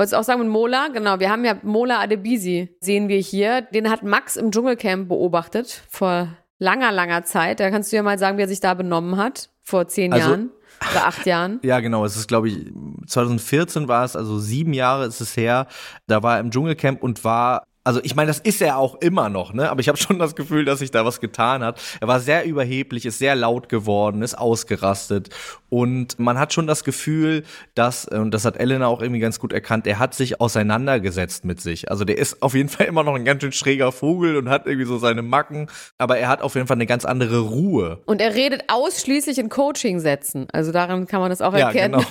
wolltest 0.01 0.13
du 0.13 0.17
auch 0.17 0.24
sagen 0.24 0.39
mit 0.41 0.50
Mola? 0.50 0.88
Genau, 0.88 1.20
wir 1.20 1.29
haben 1.29 1.46
ja 1.46 1.55
Mola 1.62 2.00
Adebisi, 2.01 2.75
sehen 2.81 3.08
wir 3.08 3.20
hier. 3.20 3.62
Den 3.62 3.88
hat 3.91 4.01
Max 4.01 4.36
im 4.36 4.50
Dschungelcamp 4.51 5.08
beobachtet 5.10 5.84
vor 5.89 6.27
langer, 6.58 6.91
langer 6.91 7.24
Zeit. 7.24 7.60
Da 7.60 7.70
kannst 7.70 7.91
du 7.91 7.98
ja 7.98 8.03
mal 8.03 8.17
sagen, 8.17 8.38
wie 8.39 8.41
er 8.41 8.48
sich 8.48 8.60
da 8.62 8.74
benommen 8.74 9.17
hat. 9.17 9.50
Vor 9.62 9.88
zehn 9.88 10.12
Also- 10.12 10.27
Jahren 10.29 10.50
oder 10.91 11.05
acht 11.05 11.25
Jahren. 11.27 11.60
Ja, 11.63 11.79
genau. 11.81 12.03
Es 12.03 12.15
ist, 12.17 12.27
glaube 12.27 12.50
ich, 12.50 12.65
2014 13.05 13.88
war 13.88 14.03
es, 14.03 14.15
also 14.15 14.39
sieben 14.39 14.74
Jahre 14.74 15.05
ist 15.05 15.22
es 15.22 15.38
her. 15.38 15.67
Da 16.08 16.24
war 16.24 16.36
er 16.36 16.39
im 16.39 16.50
Dschungelcamp 16.50 17.03
und 17.03 17.24
war. 17.24 17.63
Also 17.84 18.00
ich 18.04 18.16
meine, 18.16 18.28
das 18.28 18.38
ist 18.40 18.62
er 18.62 18.78
auch 18.78 18.96
immer 19.02 19.30
noch, 19.30 19.54
ne? 19.54 19.72
Aber 19.72 19.80
ich 19.80 19.88
habe 19.88 19.98
schon 19.98 20.20
das 20.20 20.36
Gefühl, 20.36 20.66
dass 20.66 20.80
sich 20.80 20.92
da 20.92 21.04
was 21.04 21.20
getan 21.20 21.64
hat. 21.64 21.82
Er 22.00 22.08
war 22.08 22.20
sehr 22.20 22.46
überheblich, 22.46 23.06
ist 23.08 23.18
sehr 23.18 23.36
laut 23.36 23.70
geworden, 23.70 24.22
ist 24.22 24.38
ausgerastet 24.38 25.30
und 25.70 26.20
man 26.20 26.38
hat 26.38 26.54
schon 26.54 26.68
das 26.68 26.84
Gefühl, 26.84 27.44
dass 27.74 28.06
und 28.06 28.32
das 28.32 28.46
hat 28.46 28.58
Elena 28.58 28.86
auch 28.88 29.02
irgendwie 29.02 29.20
ganz 29.20 29.40
gut 29.40 29.52
erkannt, 29.52 29.88
er 29.88 29.98
hat 29.98 30.14
sich 30.14 30.40
auseinandergesetzt 30.40 31.44
mit 31.44 31.60
sich. 31.60 31.90
Also 31.90 32.06
der 32.06 32.18
ist 32.20 32.44
auf 32.44 32.54
jeden 32.54 32.70
Fall 32.70 32.86
immer 32.86 33.04
noch 33.04 33.16
ein 33.16 33.26
ganz 33.26 33.42
schön 33.42 33.52
schräger 33.52 33.92
Vogel 33.92 34.38
und 34.38 34.50
hat 34.50 34.68
irgendwie 34.68 34.86
so 34.86 35.00
seine 35.00 35.24
Macken, 35.24 35.68
aber 35.98 36.18
er 36.18 36.28
hat 36.28 36.42
auf 36.44 36.54
jeden 36.56 36.68
Fall 36.68 36.78
eine 36.78 36.86
ganz 36.86 37.04
andere 37.06 37.40
Ruhe. 37.40 38.00
Und 38.06 38.22
er 38.22 38.36
redet 38.36 38.66
ausschließlich 38.68 39.40
in 39.40 39.50
Coaching-Sätzen. 39.50 40.48
Also 40.54 40.72
daran 40.72 41.08
kann 41.08 41.20
man 41.22 41.30
das 41.32 41.42
auch 41.42 41.54
Ja, 41.58 41.68
erkennen. 41.68 42.06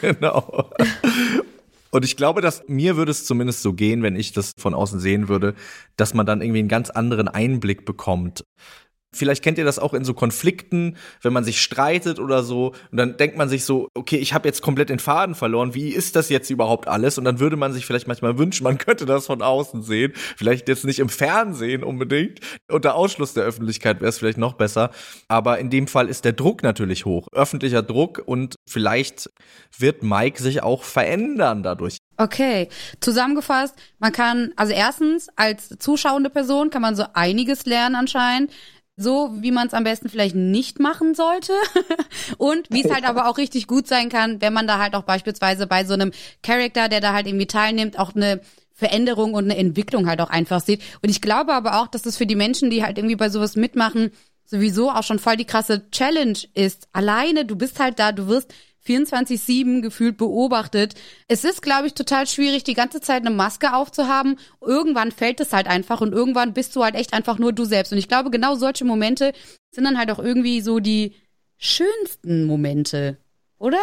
genau. 0.00 0.70
genau. 0.70 0.70
Und 1.96 2.04
ich 2.04 2.18
glaube, 2.18 2.42
dass 2.42 2.62
mir 2.68 2.98
würde 2.98 3.10
es 3.10 3.24
zumindest 3.24 3.62
so 3.62 3.72
gehen, 3.72 4.02
wenn 4.02 4.16
ich 4.16 4.32
das 4.32 4.52
von 4.58 4.74
außen 4.74 5.00
sehen 5.00 5.28
würde, 5.28 5.54
dass 5.96 6.12
man 6.12 6.26
dann 6.26 6.42
irgendwie 6.42 6.58
einen 6.58 6.68
ganz 6.68 6.90
anderen 6.90 7.26
Einblick 7.26 7.86
bekommt. 7.86 8.44
Vielleicht 9.16 9.42
kennt 9.42 9.58
ihr 9.58 9.64
das 9.64 9.78
auch 9.78 9.94
in 9.94 10.04
so 10.04 10.14
Konflikten, 10.14 10.96
wenn 11.22 11.32
man 11.32 11.44
sich 11.44 11.60
streitet 11.60 12.18
oder 12.18 12.42
so 12.42 12.72
und 12.90 12.98
dann 12.98 13.16
denkt 13.16 13.36
man 13.36 13.48
sich 13.48 13.64
so, 13.64 13.88
okay, 13.94 14.16
ich 14.16 14.34
habe 14.34 14.48
jetzt 14.48 14.62
komplett 14.62 14.88
den 14.88 14.98
Faden 14.98 15.34
verloren, 15.34 15.74
wie 15.74 15.88
ist 15.90 16.16
das 16.16 16.28
jetzt 16.28 16.50
überhaupt 16.50 16.88
alles? 16.88 17.18
Und 17.18 17.24
dann 17.24 17.40
würde 17.40 17.56
man 17.56 17.72
sich 17.72 17.86
vielleicht 17.86 18.06
manchmal 18.06 18.38
wünschen, 18.38 18.64
man 18.64 18.78
könnte 18.78 19.06
das 19.06 19.26
von 19.26 19.42
außen 19.42 19.82
sehen, 19.82 20.12
vielleicht 20.36 20.68
jetzt 20.68 20.84
nicht 20.84 20.98
im 20.98 21.08
Fernsehen 21.08 21.82
unbedingt, 21.82 22.40
unter 22.70 22.94
Ausschluss 22.94 23.34
der 23.34 23.44
Öffentlichkeit 23.44 24.00
wäre 24.00 24.08
es 24.08 24.18
vielleicht 24.18 24.38
noch 24.38 24.54
besser, 24.54 24.90
aber 25.28 25.58
in 25.58 25.70
dem 25.70 25.86
Fall 25.86 26.08
ist 26.08 26.24
der 26.24 26.32
Druck 26.32 26.62
natürlich 26.62 27.04
hoch, 27.04 27.28
öffentlicher 27.32 27.82
Druck 27.82 28.22
und 28.24 28.56
vielleicht 28.68 29.30
wird 29.78 30.02
Mike 30.02 30.42
sich 30.42 30.62
auch 30.62 30.82
verändern 30.82 31.62
dadurch. 31.62 31.98
Okay, 32.18 32.68
zusammengefasst, 33.00 33.74
man 33.98 34.10
kann, 34.10 34.52
also 34.56 34.72
erstens, 34.72 35.28
als 35.36 35.68
zuschauende 35.78 36.30
Person 36.30 36.70
kann 36.70 36.80
man 36.80 36.96
so 36.96 37.04
einiges 37.12 37.66
lernen 37.66 37.94
anscheinend. 37.94 38.52
So, 38.98 39.30
wie 39.40 39.50
man 39.50 39.66
es 39.66 39.74
am 39.74 39.84
besten 39.84 40.08
vielleicht 40.08 40.34
nicht 40.34 40.80
machen 40.80 41.14
sollte. 41.14 41.52
Und 42.38 42.68
wie 42.70 42.82
es 42.82 42.90
halt 42.90 43.04
aber 43.04 43.28
auch 43.28 43.36
richtig 43.36 43.66
gut 43.66 43.86
sein 43.86 44.08
kann, 44.08 44.40
wenn 44.40 44.54
man 44.54 44.66
da 44.66 44.78
halt 44.78 44.94
auch 44.94 45.02
beispielsweise 45.02 45.66
bei 45.66 45.84
so 45.84 45.92
einem 45.92 46.12
Charakter, 46.42 46.88
der 46.88 47.02
da 47.02 47.12
halt 47.12 47.26
irgendwie 47.26 47.46
teilnimmt, 47.46 47.98
auch 47.98 48.14
eine 48.14 48.40
Veränderung 48.72 49.34
und 49.34 49.44
eine 49.44 49.56
Entwicklung 49.56 50.08
halt 50.08 50.20
auch 50.20 50.30
einfach 50.30 50.60
sieht. 50.60 50.82
Und 51.02 51.10
ich 51.10 51.20
glaube 51.20 51.52
aber 51.52 51.80
auch, 51.80 51.88
dass 51.88 52.02
das 52.02 52.16
für 52.16 52.26
die 52.26 52.36
Menschen, 52.36 52.70
die 52.70 52.84
halt 52.84 52.98
irgendwie 52.98 53.16
bei 53.16 53.28
sowas 53.28 53.56
mitmachen, 53.56 54.12
sowieso 54.44 54.90
auch 54.90 55.02
schon 55.02 55.18
voll 55.18 55.36
die 55.36 55.44
krasse 55.44 55.90
Challenge 55.90 56.38
ist. 56.54 56.88
Alleine, 56.92 57.44
du 57.44 57.56
bist 57.56 57.80
halt 57.80 57.98
da, 57.98 58.12
du 58.12 58.28
wirst 58.28 58.54
24-7 58.86 59.82
gefühlt 59.82 60.16
beobachtet. 60.16 60.94
Es 61.28 61.44
ist, 61.44 61.62
glaube 61.62 61.86
ich, 61.86 61.94
total 61.94 62.26
schwierig, 62.26 62.64
die 62.64 62.74
ganze 62.74 63.00
Zeit 63.00 63.22
eine 63.22 63.34
Maske 63.34 63.74
aufzuhaben. 63.74 64.38
Irgendwann 64.60 65.12
fällt 65.12 65.40
es 65.40 65.52
halt 65.52 65.66
einfach 65.66 66.00
und 66.00 66.12
irgendwann 66.12 66.52
bist 66.52 66.76
du 66.76 66.84
halt 66.84 66.94
echt 66.94 67.12
einfach 67.12 67.38
nur 67.38 67.52
du 67.52 67.64
selbst. 67.64 67.92
Und 67.92 67.98
ich 67.98 68.08
glaube, 68.08 68.30
genau 68.30 68.54
solche 68.54 68.84
Momente 68.84 69.32
sind 69.70 69.84
dann 69.84 69.98
halt 69.98 70.10
auch 70.10 70.18
irgendwie 70.18 70.60
so 70.60 70.78
die 70.78 71.14
schönsten 71.58 72.44
Momente, 72.44 73.18
oder? 73.58 73.78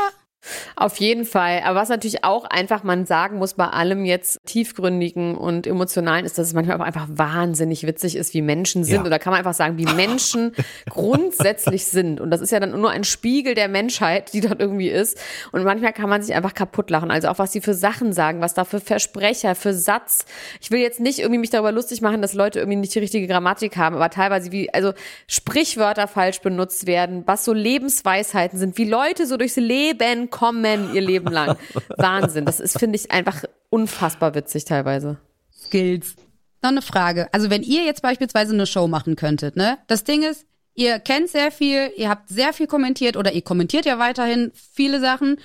Auf 0.76 0.98
jeden 0.98 1.26
Fall. 1.26 1.62
Aber 1.64 1.80
was 1.80 1.90
natürlich 1.90 2.24
auch 2.24 2.46
einfach 2.46 2.84
man 2.84 3.06
sagen 3.06 3.38
muss 3.38 3.54
bei 3.54 3.68
allem 3.68 4.06
jetzt 4.06 4.40
tiefgründigen 4.46 5.36
und 5.36 5.68
emotionalen 5.68 6.26
ist, 6.26 6.38
dass 6.38 6.48
es 6.48 6.54
manchmal 6.54 6.78
auch 6.78 6.86
einfach 6.86 7.08
wahnsinnig 7.10 7.86
witzig 7.86 8.16
ist, 8.16 8.34
wie 8.34 8.42
Menschen 8.42 8.84
sind. 8.84 8.96
Ja. 8.96 9.06
Oder 9.06 9.20
kann 9.20 9.32
man 9.32 9.40
einfach 9.40 9.54
sagen, 9.54 9.78
wie 9.78 9.86
Menschen 9.86 10.54
grundsätzlich 10.90 11.86
sind. 11.86 12.20
Und 12.20 12.32
das 12.32 12.42
ist 12.42 12.52
ja 12.52 12.60
dann 12.60 12.80
nur 12.80 12.92
ein 12.92 13.04
Spiegel 13.04 13.56
der 13.56 13.68
Menschheit, 13.68 14.34
die 14.34 14.42
dort 14.42 14.60
irgendwie 14.60 14.90
ist. 14.90 15.20
Und 15.52 15.64
manchmal 15.64 15.94
kann 15.94 16.10
man 16.10 16.22
sich 16.22 16.36
einfach 16.36 16.54
kaputt 16.54 16.90
lachen. 16.90 17.12
Also 17.12 17.30
auch 17.30 17.40
was 17.40 17.52
sie 17.52 17.62
für 17.62 17.74
Sachen 17.74 18.14
sagen, 18.14 18.42
was 18.42 18.54
da 18.54 18.66
für 18.66 18.80
Versprecher, 18.80 19.56
für 19.56 19.74
Satz. 19.74 20.26
Ich 20.62 20.72
will 20.72 20.80
jetzt 20.80 21.00
nicht 21.00 21.20
irgendwie 21.20 21.40
mich 21.40 21.50
darüber 21.50 21.72
lustig 21.72 22.02
machen, 22.02 22.22
dass 22.22 22.34
Leute 22.34 22.60
irgendwie 22.60 22.78
nicht 22.78 22.94
die 22.96 23.00
richtige 23.00 23.28
Grammatik 23.28 23.78
haben, 23.78 23.96
aber 23.96 24.10
teilweise 24.10 24.52
wie, 24.52 24.74
also 24.74 24.94
Sprichwörter 25.28 26.08
falsch 26.08 26.42
benutzt 26.42 26.88
werden, 26.88 27.24
was 27.26 27.46
so 27.46 27.54
Lebensweisheiten 27.54 28.60
sind, 28.60 28.78
wie 28.78 28.86
Leute 28.86 29.26
so 29.28 29.38
durchs 29.38 29.56
Leben 29.56 30.30
kommen 30.34 30.96
ihr 30.96 31.02
Leben 31.02 31.32
lang. 31.32 31.58
Wahnsinn. 31.96 32.46
Das 32.46 32.60
ist, 32.60 32.80
finde 32.80 32.98
ich, 32.98 33.12
einfach 33.12 33.44
unfassbar 33.70 34.34
witzig 34.34 34.66
teilweise. 34.66 35.18
Skills. 35.56 36.16
Noch 36.64 36.72
eine 36.72 36.82
Frage. 36.82 37.32
Also 37.32 37.52
wenn 37.52 37.62
ihr 37.62 37.84
jetzt 37.84 38.02
beispielsweise 38.02 38.54
eine 38.54 38.66
Show 38.66 38.88
machen 38.88 39.16
könntet, 39.16 39.56
ne? 39.56 39.78
Das 39.86 40.04
Ding 40.04 40.24
ist, 40.24 40.48
ihr 40.74 41.00
kennt 41.00 41.30
sehr 41.30 41.52
viel, 41.52 41.92
ihr 41.98 42.10
habt 42.10 42.30
sehr 42.30 42.52
viel 42.52 42.66
kommentiert 42.66 43.16
oder 43.16 43.32
ihr 43.32 43.44
kommentiert 43.44 43.86
ja 43.86 44.00
weiterhin 44.00 44.52
viele 44.56 45.00
Sachen. 45.00 45.38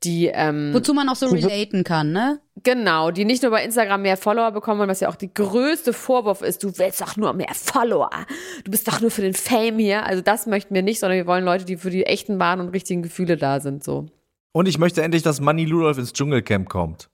die 0.03 0.27
ähm, 0.27 0.73
Wozu 0.73 0.93
man 0.93 1.09
auch 1.09 1.15
so 1.15 1.27
relaten 1.27 1.83
kann, 1.83 2.11
ne? 2.11 2.39
Genau, 2.63 3.11
die 3.11 3.25
nicht 3.25 3.41
nur 3.41 3.51
bei 3.51 3.63
Instagram 3.63 4.03
mehr 4.03 4.17
Follower 4.17 4.51
bekommen 4.51 4.79
wollen, 4.79 4.89
was 4.89 4.99
ja 4.99 5.09
auch 5.09 5.15
die 5.15 5.33
größte 5.33 5.91
Vorwurf 5.93 6.41
ist, 6.41 6.63
du 6.63 6.77
willst 6.77 7.01
doch 7.01 7.17
nur 7.17 7.33
mehr 7.33 7.53
Follower. 7.53 8.11
Du 8.63 8.71
bist 8.71 8.87
doch 8.87 9.01
nur 9.01 9.09
für 9.09 9.21
den 9.21 9.33
Fame 9.33 9.79
hier. 9.79 10.05
Also 10.05 10.21
das 10.21 10.45
möchten 10.45 10.75
wir 10.75 10.83
nicht, 10.83 10.99
sondern 10.99 11.17
wir 11.17 11.27
wollen 11.27 11.45
Leute, 11.45 11.65
die 11.65 11.77
für 11.77 11.89
die 11.89 12.05
echten, 12.05 12.39
wahren 12.39 12.59
und 12.59 12.69
richtigen 12.69 13.01
Gefühle 13.01 13.37
da 13.37 13.59
sind, 13.59 13.83
so. 13.83 14.05
Und 14.51 14.67
ich 14.67 14.77
möchte 14.77 15.03
endlich, 15.03 15.23
dass 15.23 15.39
Manny 15.39 15.65
Ludolf 15.65 15.97
ins 15.97 16.13
Dschungelcamp 16.13 16.69
kommt. 16.69 17.09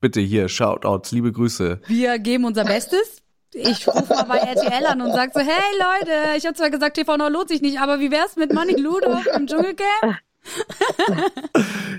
Bitte 0.00 0.20
hier, 0.20 0.48
Shoutouts, 0.48 1.12
liebe 1.12 1.32
Grüße. 1.32 1.80
Wir 1.86 2.18
geben 2.18 2.44
unser 2.44 2.64
Bestes. 2.64 3.22
Ich 3.54 3.88
rufe 3.88 4.12
mal 4.12 4.24
bei 4.24 4.38
RTL 4.38 4.84
an 4.86 5.00
und 5.00 5.12
sag 5.12 5.32
so, 5.32 5.40
hey 5.40 5.48
Leute, 5.78 6.36
ich 6.36 6.44
habe 6.44 6.54
zwar 6.54 6.70
gesagt, 6.70 6.96
TV 6.96 7.16
Now 7.16 7.28
lohnt 7.28 7.48
sich 7.48 7.62
nicht, 7.62 7.80
aber 7.80 8.00
wie 8.00 8.10
wär's 8.10 8.36
mit 8.36 8.52
Manny 8.52 8.74
Ludo 8.74 9.16
im 9.34 9.46
Dschungelcamp? 9.46 10.18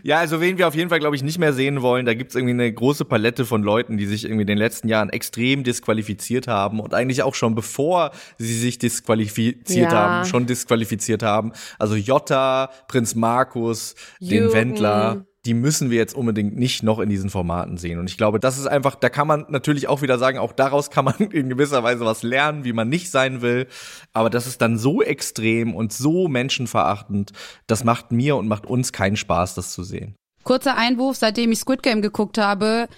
Ja, 0.04 0.20
also 0.20 0.40
wen 0.42 0.58
wir 0.58 0.68
auf 0.68 0.76
jeden 0.76 0.90
Fall, 0.90 1.00
glaube 1.00 1.16
ich, 1.16 1.24
nicht 1.24 1.38
mehr 1.40 1.54
sehen 1.54 1.82
wollen, 1.82 2.06
da 2.06 2.14
gibt's 2.14 2.36
irgendwie 2.36 2.54
eine 2.54 2.72
große 2.72 3.06
Palette 3.06 3.46
von 3.46 3.64
Leuten, 3.64 3.98
die 3.98 4.06
sich 4.06 4.24
irgendwie 4.26 4.42
in 4.42 4.48
den 4.48 4.58
letzten 4.58 4.88
Jahren 4.88 5.10
extrem 5.10 5.64
disqualifiziert 5.64 6.48
haben 6.48 6.80
und 6.80 6.94
eigentlich 6.94 7.24
auch 7.24 7.36
schon 7.36 7.56
bevor 7.56 8.12
sie 8.38 8.58
sich 8.58 8.78
disqualifiziert 8.78 9.92
Ja. 9.92 9.98
haben, 9.98 10.26
schon 10.26 10.46
disqualifiziert 10.46 11.24
haben. 11.24 11.52
Also 11.80 11.96
Jotta, 11.96 12.70
Prinz 12.88 13.16
Markus, 13.16 13.96
den 14.20 14.30
Jürgen. 14.44 14.54
Wendler. 14.54 15.26
Die 15.48 15.54
müssen 15.54 15.90
wir 15.90 15.98
jetzt 15.98 16.14
unbedingt 16.14 16.58
nicht 16.58 16.84
noch 16.84 17.00
in 17.00 17.10
diesen 17.10 17.30
Formaten 17.30 17.78
sehen. 17.78 18.00
Und 18.00 18.10
ich 18.10 18.18
glaube, 18.18 18.38
das 18.40 18.58
ist 18.58 18.68
einfach, 18.68 18.96
da 18.96 19.08
kann 19.08 19.28
man 19.28 19.46
natürlich 19.48 19.88
auch 19.88 20.02
wieder 20.02 20.20
sagen, 20.20 20.38
auch 20.40 20.52
daraus 20.52 20.90
kann 20.92 21.06
man 21.06 21.16
in 21.32 21.48
gewisser 21.48 21.84
Weise 21.84 22.06
was 22.06 22.22
lernen, 22.22 22.66
wie 22.66 22.74
man 22.74 22.90
nicht 22.90 23.10
sein 23.10 23.42
will. 23.42 23.68
Aber 24.12 24.30
das 24.30 24.46
ist 24.46 24.62
dann 24.62 24.78
so 24.78 25.02
extrem 25.02 25.74
und 25.74 25.94
so 25.94 26.28
menschenverachtend, 26.28 27.32
das 27.66 27.86
macht 27.86 28.12
mir 28.12 28.36
und 28.36 28.50
macht 28.50 28.66
uns 28.66 28.92
keinen 28.92 29.16
Spaß, 29.16 29.56
das 29.56 29.72
zu 29.72 29.84
sehen. 29.84 30.16
Kurzer 30.44 30.76
Einwurf, 30.78 31.16
seitdem 31.16 31.52
ich 31.54 31.60
Squid 31.60 31.82
Game 31.82 32.02
geguckt 32.02 32.38
habe, 32.38 32.90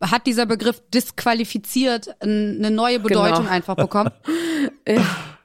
hat 0.00 0.26
dieser 0.26 0.46
Begriff 0.46 0.82
disqualifiziert 0.92 2.16
eine 2.20 2.70
neue 2.72 2.98
Bedeutung 2.98 3.44
Genau. 3.44 3.50
einfach 3.50 3.76
bekommen. 3.76 4.10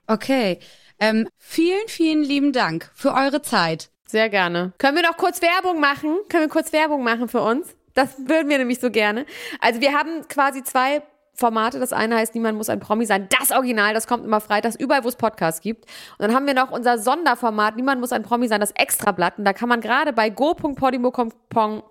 Okay. 0.08 0.60
Ähm, 1.00 1.28
vielen, 1.38 1.88
vielen 1.88 2.24
lieben 2.24 2.54
Dank 2.54 2.89
für 2.96 3.13
eure 3.13 3.41
Zeit. 3.41 3.91
Sehr 4.08 4.30
gerne. 4.30 4.72
Können 4.78 4.96
wir 4.96 5.04
noch 5.04 5.17
kurz 5.17 5.41
Werbung 5.41 5.80
machen? 5.80 6.17
Können 6.30 6.43
wir 6.43 6.50
kurz 6.50 6.72
Werbung 6.74 7.04
machen 7.04 7.28
für 7.28 7.41
uns? 7.41 7.76
Das 7.93 8.17
würden 8.17 8.50
wir 8.50 8.58
nämlich 8.58 8.80
so 8.80 8.89
gerne. 8.89 9.26
Also 9.60 9.82
wir 9.82 9.93
haben 9.93 10.28
quasi 10.28 10.63
zwei 10.63 11.02
Formate. 11.38 11.80
Das 11.80 11.93
eine 11.93 12.15
heißt, 12.15 12.34
niemand 12.34 12.58
muss 12.58 12.67
ein 12.69 12.80
Promi 12.80 13.06
sein. 13.06 13.30
Das 13.39 13.52
Original, 13.52 13.93
das 13.93 14.08
kommt 14.08 14.26
immer 14.26 14.41
freitags, 14.41 14.76
überall, 14.76 15.04
wo 15.04 15.08
es 15.08 15.15
Podcasts 15.15 15.62
gibt. 15.62 15.86
Und 16.17 16.28
dann 16.28 16.34
haben 16.34 16.47
wir 16.47 16.56
noch 16.56 16.71
unser 16.71 16.97
Sonderformat, 16.97 17.76
niemand 17.76 18.02
muss 18.02 18.12
ein 18.12 18.23
Promi 18.23 18.47
sein, 18.47 18.60
das 18.60 18.71
Extrablatt. 18.71 19.38
Und 19.38 19.45
da 19.45 19.54
kann 19.54 19.69
man 19.69 19.80
gerade 19.80 20.13
bei 20.13 20.32
go.podimo.com 20.32 21.84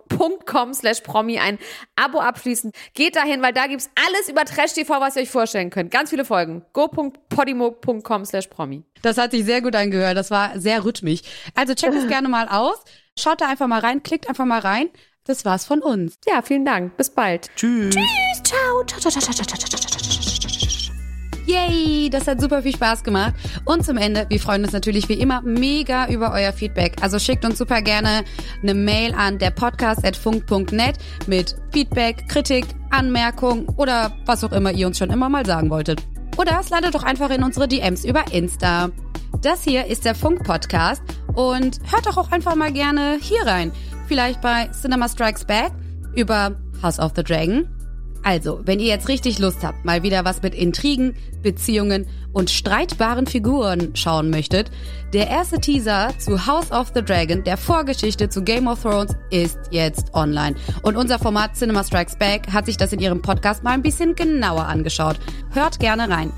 slash 0.74 1.00
Promi 1.02 1.38
ein 1.38 1.59
Abo 1.94 2.18
abschließen. 2.18 2.72
Geht 2.94 3.14
dahin, 3.14 3.40
weil 3.40 3.52
da 3.52 3.68
gibt's 3.68 3.88
alles 4.06 4.28
über 4.28 4.44
Trash-TV, 4.44 5.00
was 5.00 5.14
ihr 5.14 5.22
euch 5.22 5.30
vorstellen 5.30 5.70
könnt. 5.70 5.92
Ganz 5.92 6.11
viele 6.11 6.24
Folgen. 6.24 6.64
go.podimo.com 6.72 8.24
slash 8.24 8.48
Promi. 8.48 8.82
Das 9.02 9.16
hat 9.16 9.30
sich 9.30 9.44
sehr 9.44 9.62
gut 9.62 9.76
angehört. 9.76 10.16
Das 10.16 10.32
war 10.32 10.59
sehr 10.59 10.85
rhythmisch. 10.85 11.20
Also 11.54 11.74
checkt 11.74 11.94
es 11.94 12.09
gerne 12.09 12.28
mal 12.28 12.48
aus. 12.48 12.82
Schaut 13.18 13.40
da 13.40 13.48
einfach 13.48 13.66
mal 13.66 13.81
rein, 13.81 14.02
klickt 14.02 14.29
einfach 14.29 14.44
mal 14.44 14.59
rein. 14.59 14.90
Das 15.24 15.46
war's 15.46 15.64
von 15.64 15.81
uns. 15.81 16.18
Ja, 16.29 16.42
vielen 16.42 16.66
Dank. 16.66 16.98
Bis 16.98 17.09
bald. 17.09 17.50
Tschüss. 17.57 17.94
Tschüss. 17.94 18.42
Ciao. 18.44 18.85
ciao. 18.85 19.33
Yay, 21.46 22.11
das 22.11 22.26
hat 22.26 22.42
super 22.42 22.62
viel 22.62 22.74
Spaß 22.74 23.05
gemacht. 23.05 23.33
Und 23.64 23.87
zum 23.87 23.96
Ende, 23.96 24.26
wir 24.29 24.38
freuen 24.38 24.64
uns 24.64 24.74
natürlich 24.74 25.09
wie 25.09 25.14
immer 25.14 25.40
mega 25.40 26.09
über 26.09 26.33
euer 26.33 26.52
Feedback. 26.52 26.96
Also 27.00 27.18
schickt 27.18 27.46
uns 27.46 27.57
super 27.57 27.81
gerne 27.81 28.22
eine 28.62 28.74
Mail 28.74 29.14
an 29.14 29.38
derpodcast.funk.net 29.38 30.98
mit 31.26 31.57
Feedback, 31.72 32.29
Kritik, 32.29 32.66
Anmerkung 32.90 33.66
oder 33.79 34.12
was 34.26 34.44
auch 34.44 34.52
immer 34.52 34.72
ihr 34.72 34.87
uns 34.88 34.98
schon 34.98 35.11
immer 35.11 35.31
mal 35.31 35.46
sagen 35.46 35.70
wolltet. 35.70 36.02
Oder 36.37 36.59
es 36.61 36.68
landet 36.68 36.94
doch 36.94 37.05
einfach 37.05 37.31
in 37.31 37.42
unsere 37.42 37.66
DMs 37.66 38.05
über 38.05 38.31
Insta. 38.31 38.90
Das 39.40 39.62
hier 39.62 39.87
ist 39.87 40.05
der 40.05 40.14
Funk-Podcast 40.14 41.02
und 41.37 41.79
hört 41.92 42.07
doch 42.07 42.16
auch 42.16 42.33
einfach 42.33 42.57
mal 42.57 42.72
gerne 42.72 43.18
hier 43.20 43.46
rein. 43.46 43.70
Vielleicht 44.09 44.40
bei 44.40 44.68
Cinema 44.68 45.09
Strikes 45.09 45.44
Back 45.44 45.70
über 46.14 46.57
House 46.83 46.99
of 46.99 47.12
the 47.14 47.22
Dragon 47.22 47.68
also, 48.27 48.61
wenn 48.64 48.81
ihr 48.81 48.88
jetzt 48.88 49.07
richtig 49.07 49.38
Lust 49.38 49.62
habt, 49.62 49.85
mal 49.85 50.03
wieder 50.03 50.25
was 50.25 50.42
mit 50.42 50.53
Intrigen, 50.53 51.14
Beziehungen 51.44 52.09
und 52.33 52.51
streitbaren 52.51 53.29
Figuren 53.29 53.94
schauen 53.94 54.31
möchtet, 54.31 54.72
der 55.12 55.29
erste 55.29 55.61
Teaser 55.61 56.12
zu 56.18 56.44
House 56.44 56.72
of 56.72 56.90
the 56.92 57.03
Dragon, 57.03 57.44
der 57.44 57.57
Vorgeschichte 57.57 58.29
zu 58.29 58.42
Game 58.42 58.66
of 58.66 58.83
Thrones, 58.83 59.14
ist 59.31 59.61
jetzt 59.70 60.12
online. 60.12 60.57
Und 60.83 60.96
unser 60.96 61.20
Format 61.20 61.55
Cinema 61.55 61.85
Strikes 61.85 62.16
Back 62.16 62.53
hat 62.53 62.66
sich 62.66 62.77
das 62.77 62.92
in 62.92 62.99
ihrem 62.99 63.22
Podcast 63.22 63.62
mal 63.62 63.75
ein 63.75 63.83
bisschen 63.83 64.16
genauer 64.16 64.66
angeschaut. 64.66 65.20
Hört 65.53 65.79
gerne 65.79 66.11
rein. 66.11 66.33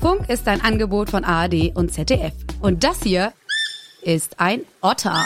Funk 0.00 0.28
ist 0.28 0.46
ein 0.46 0.60
Angebot 0.60 1.10
von 1.10 1.24
ARD 1.24 1.72
und 1.74 1.92
ZDF. 1.92 2.34
Und 2.60 2.84
das 2.84 3.02
hier 3.02 3.32
ist 4.02 4.38
ein 4.38 4.66
Otter. 4.80 5.24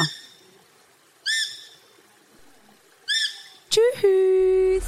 Tschüss. 3.70 4.84